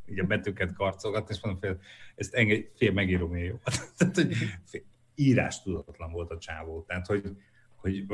[0.07, 1.81] így a betűket karcolgat, és mondom, fél,
[2.15, 3.55] ezt engedj, fél megírom én jó.
[3.97, 4.35] Tehát, hogy
[4.65, 4.83] fél,
[5.15, 6.85] írás tudatlan volt a csávó.
[6.87, 7.37] Tehát, hogy,
[7.77, 8.07] hogy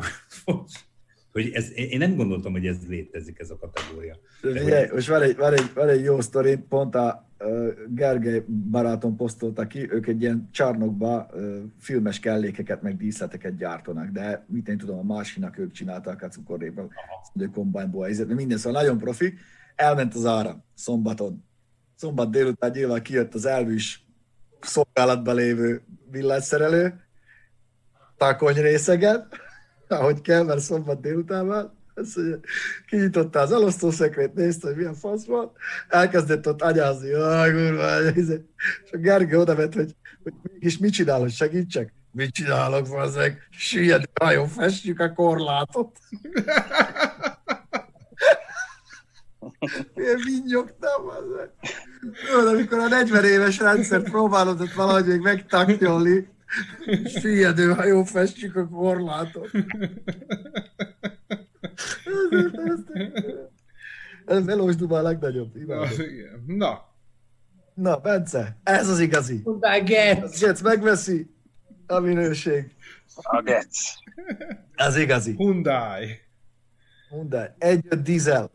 [1.33, 4.17] hogy ez, én nem gondoltam, hogy ez létezik, ez a kategória.
[4.43, 4.93] Ugye, hogy...
[4.93, 9.67] most van egy, van, egy, van egy jó sztori, pont a uh, Gergely barátom posztolta
[9.67, 14.99] ki, ők egy ilyen csarnokba uh, filmes kellékeket, meg díszleteket gyártanak, de mit én tudom,
[14.99, 16.89] a másinak ők csinálták a cukorréban,
[17.35, 19.35] a kombányból, minden, szóval nagyon profi.
[19.75, 21.45] Elment az áram szombaton.
[21.95, 24.07] Szombat délután nyilván kijött az elvűs
[24.61, 27.01] szolgálatban lévő villanyszerelő,
[28.17, 29.27] takony részeget,
[29.89, 31.47] ahogy kell, mert szombat délután
[32.15, 32.41] hogy
[32.87, 35.53] kinyitotta az elosztószekrényt, nézte, hogy milyen fasz van,
[35.89, 41.33] elkezdett ott anyázni, kurva, és a Gergő oda ment, hogy, hogy mégis mit csinál, hogy
[41.33, 41.93] segítsek?
[42.13, 43.49] Mit csinálok, fazzeg?
[43.51, 45.99] Süllyed, nagyon festjük a korlátot.
[49.95, 51.51] Milyen vinnyogtam, fazzeg.
[52.31, 56.29] Tudod, amikor a 40 éves rendszert próbálod ott valahogy még megtaknyolni,
[57.05, 59.51] Figyelő, ha jó festjük a korlátot.
[64.27, 65.53] Ez Melós Duba a legnagyobb.
[66.47, 66.87] Na.
[67.75, 69.43] Na, Bence, ez az igazi.
[69.85, 70.39] Get.
[70.39, 71.31] Getsz megveszi.
[71.87, 72.75] A minőség.
[73.15, 73.79] A gec.
[74.77, 75.35] Az igazi.
[75.37, 76.21] Hyundai.
[77.11, 77.49] Hyundai.
[77.59, 78.51] Egy a dízel.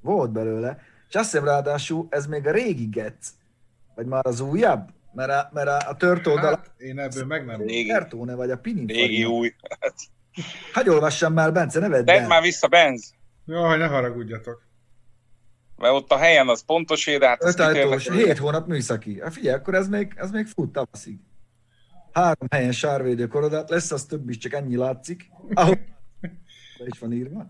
[0.00, 0.78] Volt belőle.
[1.08, 3.30] És azt hiszem ráadásul ez még a régi gec.
[3.94, 4.88] Vagy már az újabb?
[5.12, 7.60] Mert a, mert a, a tört oldal Hát, én ebből meg nem...
[7.60, 7.88] Régi.
[7.88, 8.86] Kertóne vagy a Pinin.
[8.86, 9.54] Régi új.
[10.72, 13.14] Hagy olvassam már, Bence, ne vedd Tedd már vissza, Benz.
[13.46, 14.68] Jaj, ne haragudjatok.
[15.76, 19.20] Mert ott a helyen az pontosé, de hát az Öt ajtós, kitérnek- 7 hónap műszaki.
[19.20, 21.18] Hát figyelj, akkor ez még, ez még fut tavaszig.
[22.12, 25.30] Három helyen sárvédő korodát lesz, az több is, csak ennyi látszik.
[25.54, 25.76] Ahol
[26.84, 27.48] is van írva.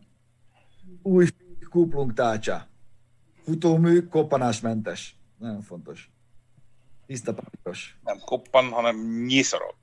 [1.03, 1.27] Új
[1.71, 2.69] kuplung tárcsa.
[3.45, 5.17] Futómű, koppanásmentes.
[5.39, 6.11] Nagyon fontos.
[7.11, 7.99] Tiszta papíros.
[8.05, 8.97] Nem koppan, hanem
[9.27, 9.75] nyiszorog.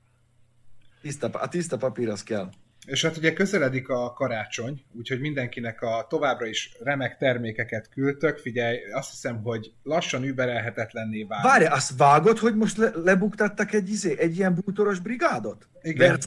[1.02, 2.50] Tiszta, a tiszta papír az kell.
[2.86, 8.38] És hát ugye közeledik a karácsony, úgyhogy mindenkinek a továbbra is remek termékeket küldtök.
[8.38, 11.44] Figyelj, azt hiszem, hogy lassan überelhetetlenné válik.
[11.46, 15.68] Várj, azt vágod, hogy most le, lebuktattak egy, izé, egy ilyen bútoros brigádot?
[15.82, 16.18] Igen.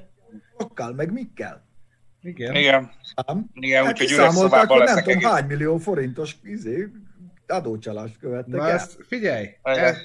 [0.59, 1.65] Sokkal, meg mikkel?
[2.21, 2.55] Igen.
[2.55, 3.49] Igen, Ám?
[3.53, 5.29] igen, Hát úgyhogy üres szobában hogy nem leszek tudom egész.
[5.31, 6.87] hány millió forintos izé,
[7.47, 8.71] adócsalást követtek Na el.
[8.75, 9.95] ezt figyelj, Igen.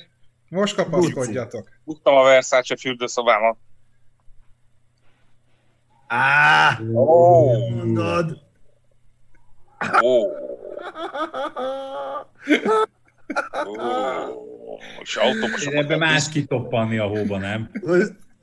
[0.48, 1.68] Most kapaszkodjatok.
[1.84, 3.56] Tudtam a Versace fürdőszobámat.
[6.08, 8.38] Á, Ó, mondod.
[10.02, 10.26] ó.
[15.00, 17.70] És autóba Én ebbe más kitoppanni a hóba, nem?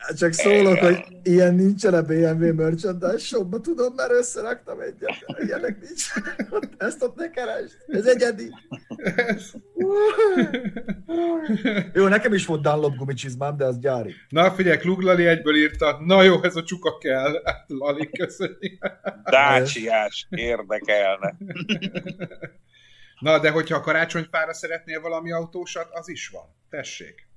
[0.07, 5.25] Most Csak szólok, hogy ilyen nincsen a BMW merchandise shopba, tudom, mert összeraktam egyet.
[5.45, 5.77] Ilyenek.
[6.49, 7.73] Ott- Ezt ott ne keresd.
[7.87, 8.49] Ez egyedi.
[11.93, 14.13] Jó, nekem is volt Dunlop gumicsizmám, de az gyári.
[14.29, 17.41] Na figyelj, Klug Lali egyből írta, na jó, ez a csuka kell.
[17.45, 18.85] Hát, Lali, köszönjük.
[19.23, 21.37] Dácsiás érdekelne.
[23.19, 26.55] Na, de hogyha a karácsonyfára szeretnél valami autósat, az is van.
[26.69, 27.27] Tessék.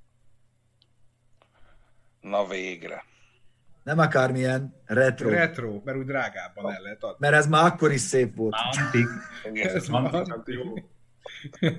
[2.21, 3.03] Na végre.
[3.83, 5.29] Nem akármilyen retro.
[5.29, 7.17] Retro, mert úgy drágábban el lehet adni.
[7.19, 8.53] Mert ez már akkor is szép volt.
[8.77, 9.07] Antik.
[9.53, 10.23] Ez Antik, van.
[10.23, 10.73] csak jó.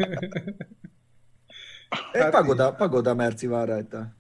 [2.13, 4.17] Egy Hát pagoda, pagoda merci van rajta.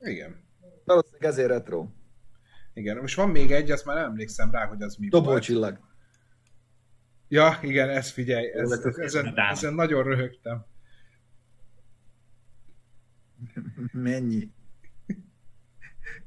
[0.00, 0.44] Igen.
[0.84, 1.86] Valószínűleg ezért retro.
[2.74, 5.24] Igen, most van még egy, azt már nem emlékszem rá, hogy az mi volt.
[5.24, 5.78] Dobócsillag.
[7.28, 10.66] Ja, igen, ezt figyelj, ez, ez ezen, ezen nagyon röhögtem.
[13.92, 14.50] Mennyi?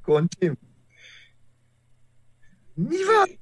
[0.04, 0.58] Koncsim?
[2.74, 3.40] Mi van?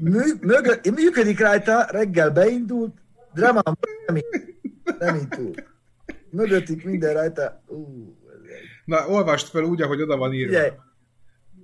[0.00, 2.94] Mű, mögö, működik rajta, reggel beindult,
[3.34, 4.18] drámán nem,
[4.98, 5.64] nem indult.
[6.30, 7.62] Mögöttük minden rajta.
[7.66, 8.16] Ú,
[8.84, 10.52] Na, olvast fel úgy, ahogy oda van írva.
[10.52, 10.72] Figyelj,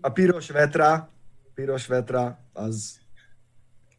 [0.01, 1.13] a piros vetra,
[1.55, 3.01] piros vetra, az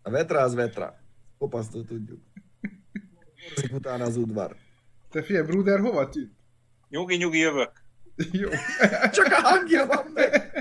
[0.01, 0.99] a vetra az vetra.
[1.38, 2.22] Kopasztó tudjuk.
[3.72, 4.55] Utána az udvar.
[5.10, 6.32] Te figyelj, Bruder, hova tűnt?
[6.90, 7.72] Nyugi, nyugi, jövök.
[8.32, 8.50] Jó.
[9.12, 10.52] Csak a hangja van meg.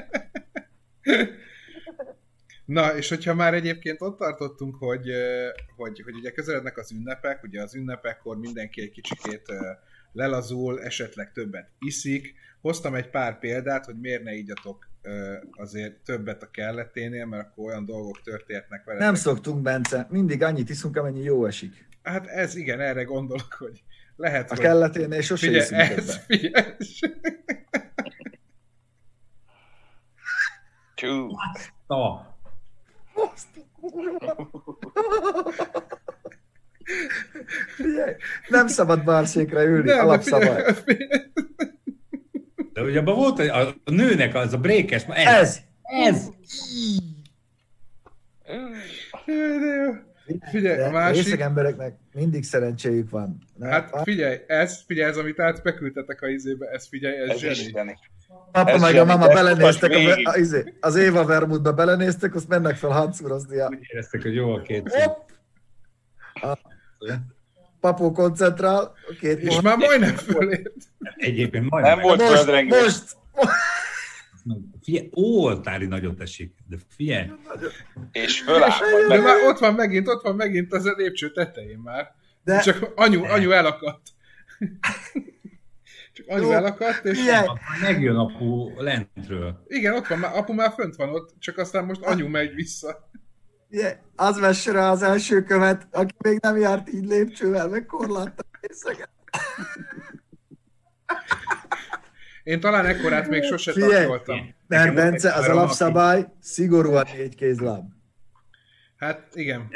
[2.64, 5.10] Na, és hogyha már egyébként ott tartottunk, hogy,
[5.76, 9.52] hogy, hogy ugye közelednek az ünnepek, ugye az ünnepekkor mindenki egy kicsikét
[10.12, 12.34] lelazul, esetleg többet iszik.
[12.60, 17.64] Hoztam egy pár példát, hogy miért ne ígyatok eh, azért többet a kelleténél, mert akkor
[17.64, 18.98] olyan dolgok történhetnek vele.
[18.98, 20.06] Nem szoktunk, Bence.
[20.10, 21.88] Mindig annyit iszunk, amennyi jó esik.
[22.02, 23.82] Hát ez igen, erre gondolok, hogy
[24.18, 24.64] lehet, A hogy...
[24.64, 26.64] kelleténél sose Figyelj, ez, figyelj,
[30.94, 31.28] Tjú.
[31.86, 32.36] Na,
[37.76, 38.14] Figyelj,
[38.48, 40.74] Nem szabad bárszékre ülni, Nem, de alapszabály.
[40.84, 41.22] figyelj,
[42.72, 45.60] de ugye abban volt, hogy a nőnek az a brékes, ez, Ez!
[45.82, 46.28] ez.
[49.26, 50.07] Jó.
[50.50, 51.40] Figyelj, a másik...
[51.40, 53.38] embereknek mindig szerencséjük van.
[53.56, 53.70] Nem?
[53.70, 57.52] Hát figyelj, ez, figyelj, ez, amit át beküldtetek a izébe, ez figyelj, ez, Ez zseni.
[57.52, 57.98] is zseni.
[58.52, 62.76] Papa ez meg a mama belenéztek, a, a, izé, az Éva Vermutba belenéztek, azt mennek
[62.76, 63.58] fel hancúrozni.
[63.58, 64.90] A, Úgy éreztek, hogy jó a két!
[66.32, 66.58] A,
[67.80, 70.72] papó koncentrál, a két És most, már majdnem fölért.
[71.16, 71.94] Egyébként majdnem.
[71.94, 72.82] Nem volt most, földrengés.
[72.82, 73.16] most,
[74.82, 77.30] Figyelj, oltári nagyot esik, de figyelj,
[78.12, 79.08] És föláll.
[79.08, 82.14] De már ott van megint, ott van megint az a lépcső tetején már.
[82.44, 84.02] de Csak anyu, anyu elakadt.
[86.12, 87.46] Csak anyu Jó, elakadt, és figyelj,
[87.82, 89.64] megjön apu lentről.
[89.66, 93.10] igen, ott van, apu már fönt van ott, csak aztán most anyu megy vissza.
[93.70, 98.46] figyelj, az vesse rá az első követ, aki még nem járt így lépcsővel, meg korláttal
[98.60, 99.08] részegen.
[102.48, 104.06] Én talán ekkorát még sose Figyelj.
[104.66, 107.84] Nekem volt Bence, az alapszabály szigorúan négy kézláb.
[108.96, 109.68] Hát igen.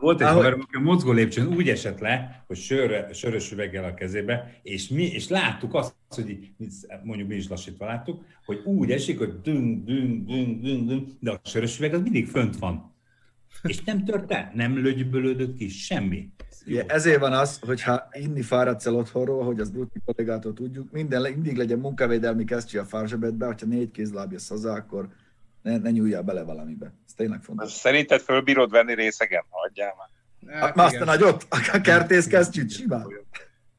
[0.00, 0.36] Volt egy Ahogy...
[0.36, 4.88] haverom, aki a mozgó lépcsőn úgy esett le, hogy sörre, sörös üveggel a kezébe, és
[4.88, 6.52] mi, és láttuk azt, hogy
[7.02, 11.30] mondjuk mi is lassítva láttuk, hogy úgy esik, hogy dünk, dünk, dünk, dünk, dünk, de
[11.30, 12.89] a sörös üveg az mindig fönt van.
[13.62, 16.28] És nem tört el, nem lögybölődött ki, semmi.
[16.64, 21.22] Igen, ezért van az, hogyha inni fáradsz el otthonról, hogy az Brutti kollégától tudjuk, minden,
[21.22, 25.08] mindig legyen munkavédelmi kesztyű a fárzsebedbe, hogyha négy kézláb jössz haza, akkor
[25.62, 26.94] ne, ne nyúljál bele valamibe.
[27.06, 27.72] Ez tényleg fontos.
[27.72, 29.44] Szerinted fölbírod venni részegen?
[29.48, 30.08] Hagyjál már.
[30.60, 31.46] Hát, hát azt a nagyot?
[31.48, 33.06] A kertész kesztyűt simán.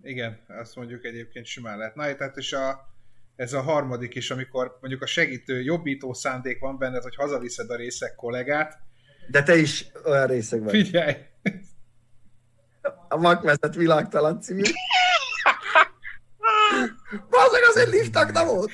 [0.03, 1.95] Igen, azt mondjuk egyébként simán lehet.
[1.95, 2.79] Na, tehát és a,
[3.35, 7.75] ez a harmadik is, amikor mondjuk a segítő, jobbító szándék van benned, hogy hazaviszed a
[7.75, 8.79] részek kollégát.
[9.31, 10.71] De te is olyan részeg vagy.
[10.71, 11.15] Figyelj!
[13.07, 14.61] A magvezet világtalan című.
[17.29, 18.71] Bazzeg azért liftak nem volt.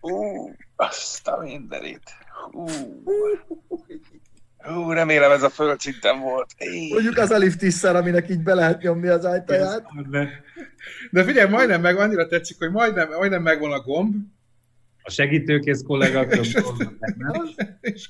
[0.00, 2.02] Ú, azt a mindenit.
[2.50, 2.66] Ú.
[4.74, 6.50] Ú, remélem ez a földszinten volt.
[6.56, 6.92] Éj.
[6.92, 9.86] Mondjuk az a lift is szar, aminek így be lehet nyomni az ajtaját.
[11.10, 14.14] De figyelj, majdnem meg, annyira tetszik, hogy majdnem, majdnem megvan a gomb.
[15.02, 16.58] A segítőkész kollégák és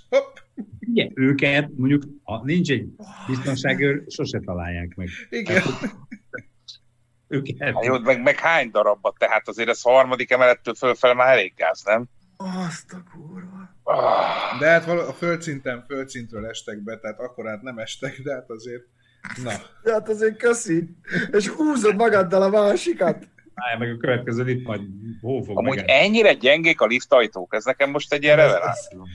[0.08, 0.36] hopp.
[0.78, 2.88] Igen, őket mondjuk, ha nincs egy
[3.26, 5.08] biztonságőr, sose találják meg.
[5.30, 5.62] Igen.
[7.28, 7.74] őket.
[7.74, 11.52] Hát jó, meg, meg hány darabbat, tehát azért ez a harmadik emelettől fölfel már elég
[11.56, 12.08] gáz, nem?
[12.36, 13.74] Azt a kurva.
[13.82, 14.58] Ah.
[14.58, 18.82] De hát a földszinten, földszintről estek be, tehát akkor hát nem estek, de hát azért,
[19.42, 19.52] na.
[19.82, 20.96] De hát azért köszi,
[21.30, 23.28] és húzod magaddal a másikat.
[23.54, 24.80] Állj meg a következő itt majd
[25.20, 29.06] hó fog Amúgy meg ennyire gyengék a liftajtók, ez nekem most egy ilyen reveláció.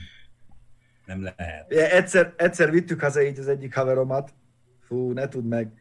[1.12, 1.72] Nem lehet.
[1.72, 4.34] Ja, egyszer, egyszer vittük haza így az egyik haveromat,
[4.80, 5.72] fú, ne tudd meg,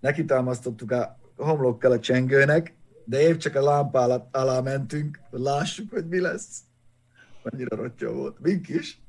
[0.00, 2.74] neki támasztottuk a homlokkal a csengőnek,
[3.04, 6.60] de épp csak a lámpa alá mentünk, hogy lássuk, hogy mi lesz.
[7.42, 8.40] Annyira rottyó volt.
[8.40, 9.00] Mink is.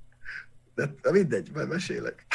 [0.76, 2.26] De mindegy, majd mesélek.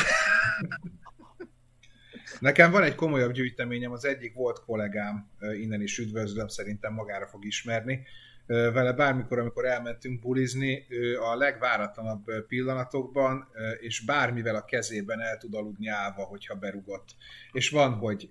[2.41, 5.31] Nekem van egy komolyabb gyűjteményem, az egyik volt kollégám,
[5.61, 8.07] innen is üdvözlöm, szerintem magára fog ismerni.
[8.49, 13.49] Vele bármikor, amikor elmentünk bulizni, ő a legváratlanabb pillanatokban,
[13.81, 17.09] és bármivel a kezében el tud aludni állva, hogyha berugott.
[17.53, 18.29] És van, hogy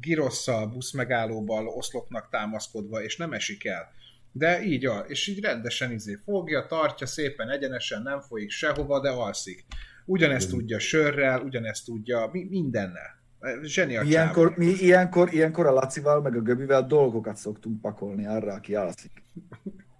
[0.00, 3.90] girosszal, buszmegállóval, oszlopnak támaszkodva, és nem esik el.
[4.32, 9.64] De így, és így rendesen izé fogja, tartja szépen egyenesen, nem folyik sehova, de alszik.
[10.04, 13.21] Ugyanezt tudja sörrel, ugyanezt tudja mi, mindennel.
[13.62, 18.74] Zseniak ilyenkor, mi ilyenkor, ilyenkor a Lacival, meg a Göbivel dolgokat szoktunk pakolni arra, aki
[18.74, 19.22] alszik.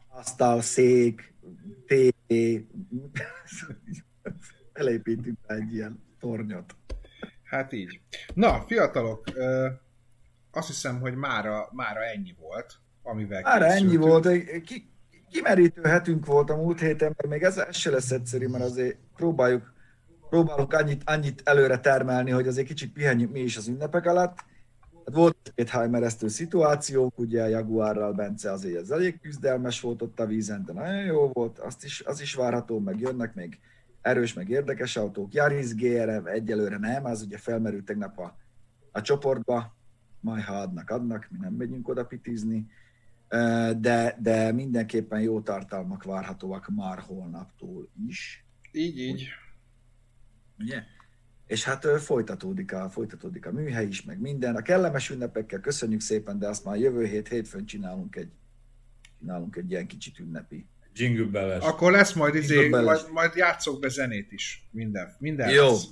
[0.08, 1.34] Asztal, szék,
[1.86, 2.66] tévé,
[4.72, 6.76] elépítünk egy ilyen tornyot.
[7.42, 8.00] Hát így.
[8.34, 9.24] Na, fiatalok,
[10.50, 14.28] azt hiszem, hogy mára, mára ennyi volt, amivel Mára ennyi volt.
[14.64, 14.90] Ki,
[15.30, 18.96] kimerítő hetünk volt a múlt héten, mert még ez, ez se lesz egyszerű, mert azért
[19.16, 19.71] próbáljuk,
[20.32, 24.44] próbálunk annyit, annyit előre termelni, hogy azért kicsit pihenjük mi is az ünnepek alatt.
[25.04, 30.20] Hát volt egy hájmeresztő szituációnk, ugye a Jaguarral Bence azért ez elég küzdelmes volt ott
[30.20, 33.58] a vízen, de nagyon jó volt, azt is, az is várható, meg jönnek még
[34.00, 35.34] erős, meg érdekes autók.
[35.34, 38.36] Yaris GRM egyelőre nem, az ugye felmerült tegnap a,
[38.92, 39.76] a csoportba,
[40.20, 42.66] majd ha adnak, adnak, mi nem megyünk oda pitizni,
[43.78, 48.46] de, de mindenképpen jó tartalmak várhatóak már holnaptól is.
[48.72, 49.28] Így, így.
[50.62, 50.82] Ugye?
[51.46, 54.56] És hát folytatódik a, folytatódik a műhely is, meg minden.
[54.56, 58.30] A kellemes ünnepekkel köszönjük szépen, de azt már jövő hét hétfőn csinálunk egy,
[59.18, 60.66] csinálunk egy ilyen kicsit ünnepi.
[60.94, 61.64] Jingle Bell-es.
[61.64, 64.68] Akkor lesz majd, izé, majd, majd játszok be zenét is.
[64.70, 65.16] Minden.
[65.18, 65.68] minden Jó.
[65.68, 65.88] Lesz.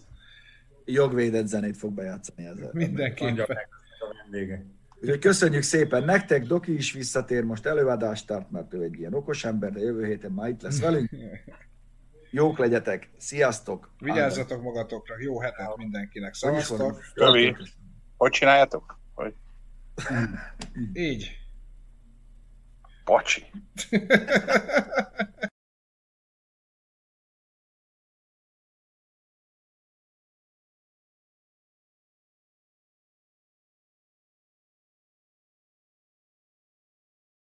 [0.85, 2.71] Jogvédett zenét fog bejátszani ezzel.
[2.73, 3.59] Mindenképpen.
[5.03, 9.45] Úgyhogy köszönjük szépen nektek, Doki is visszatér most előadást tart, mert ő egy ilyen okos
[9.45, 11.11] ember, de jövő héten már itt lesz velünk.
[12.31, 13.91] Jók legyetek, sziasztok!
[13.99, 17.05] Vigyázzatok magatokra, jó hetet mindenkinek, szavaztok!
[17.14, 17.57] Rövi,
[18.16, 18.99] hogy csináljátok?
[19.14, 19.35] Hogy?
[20.93, 21.39] Így.
[23.05, 23.45] Bocsi.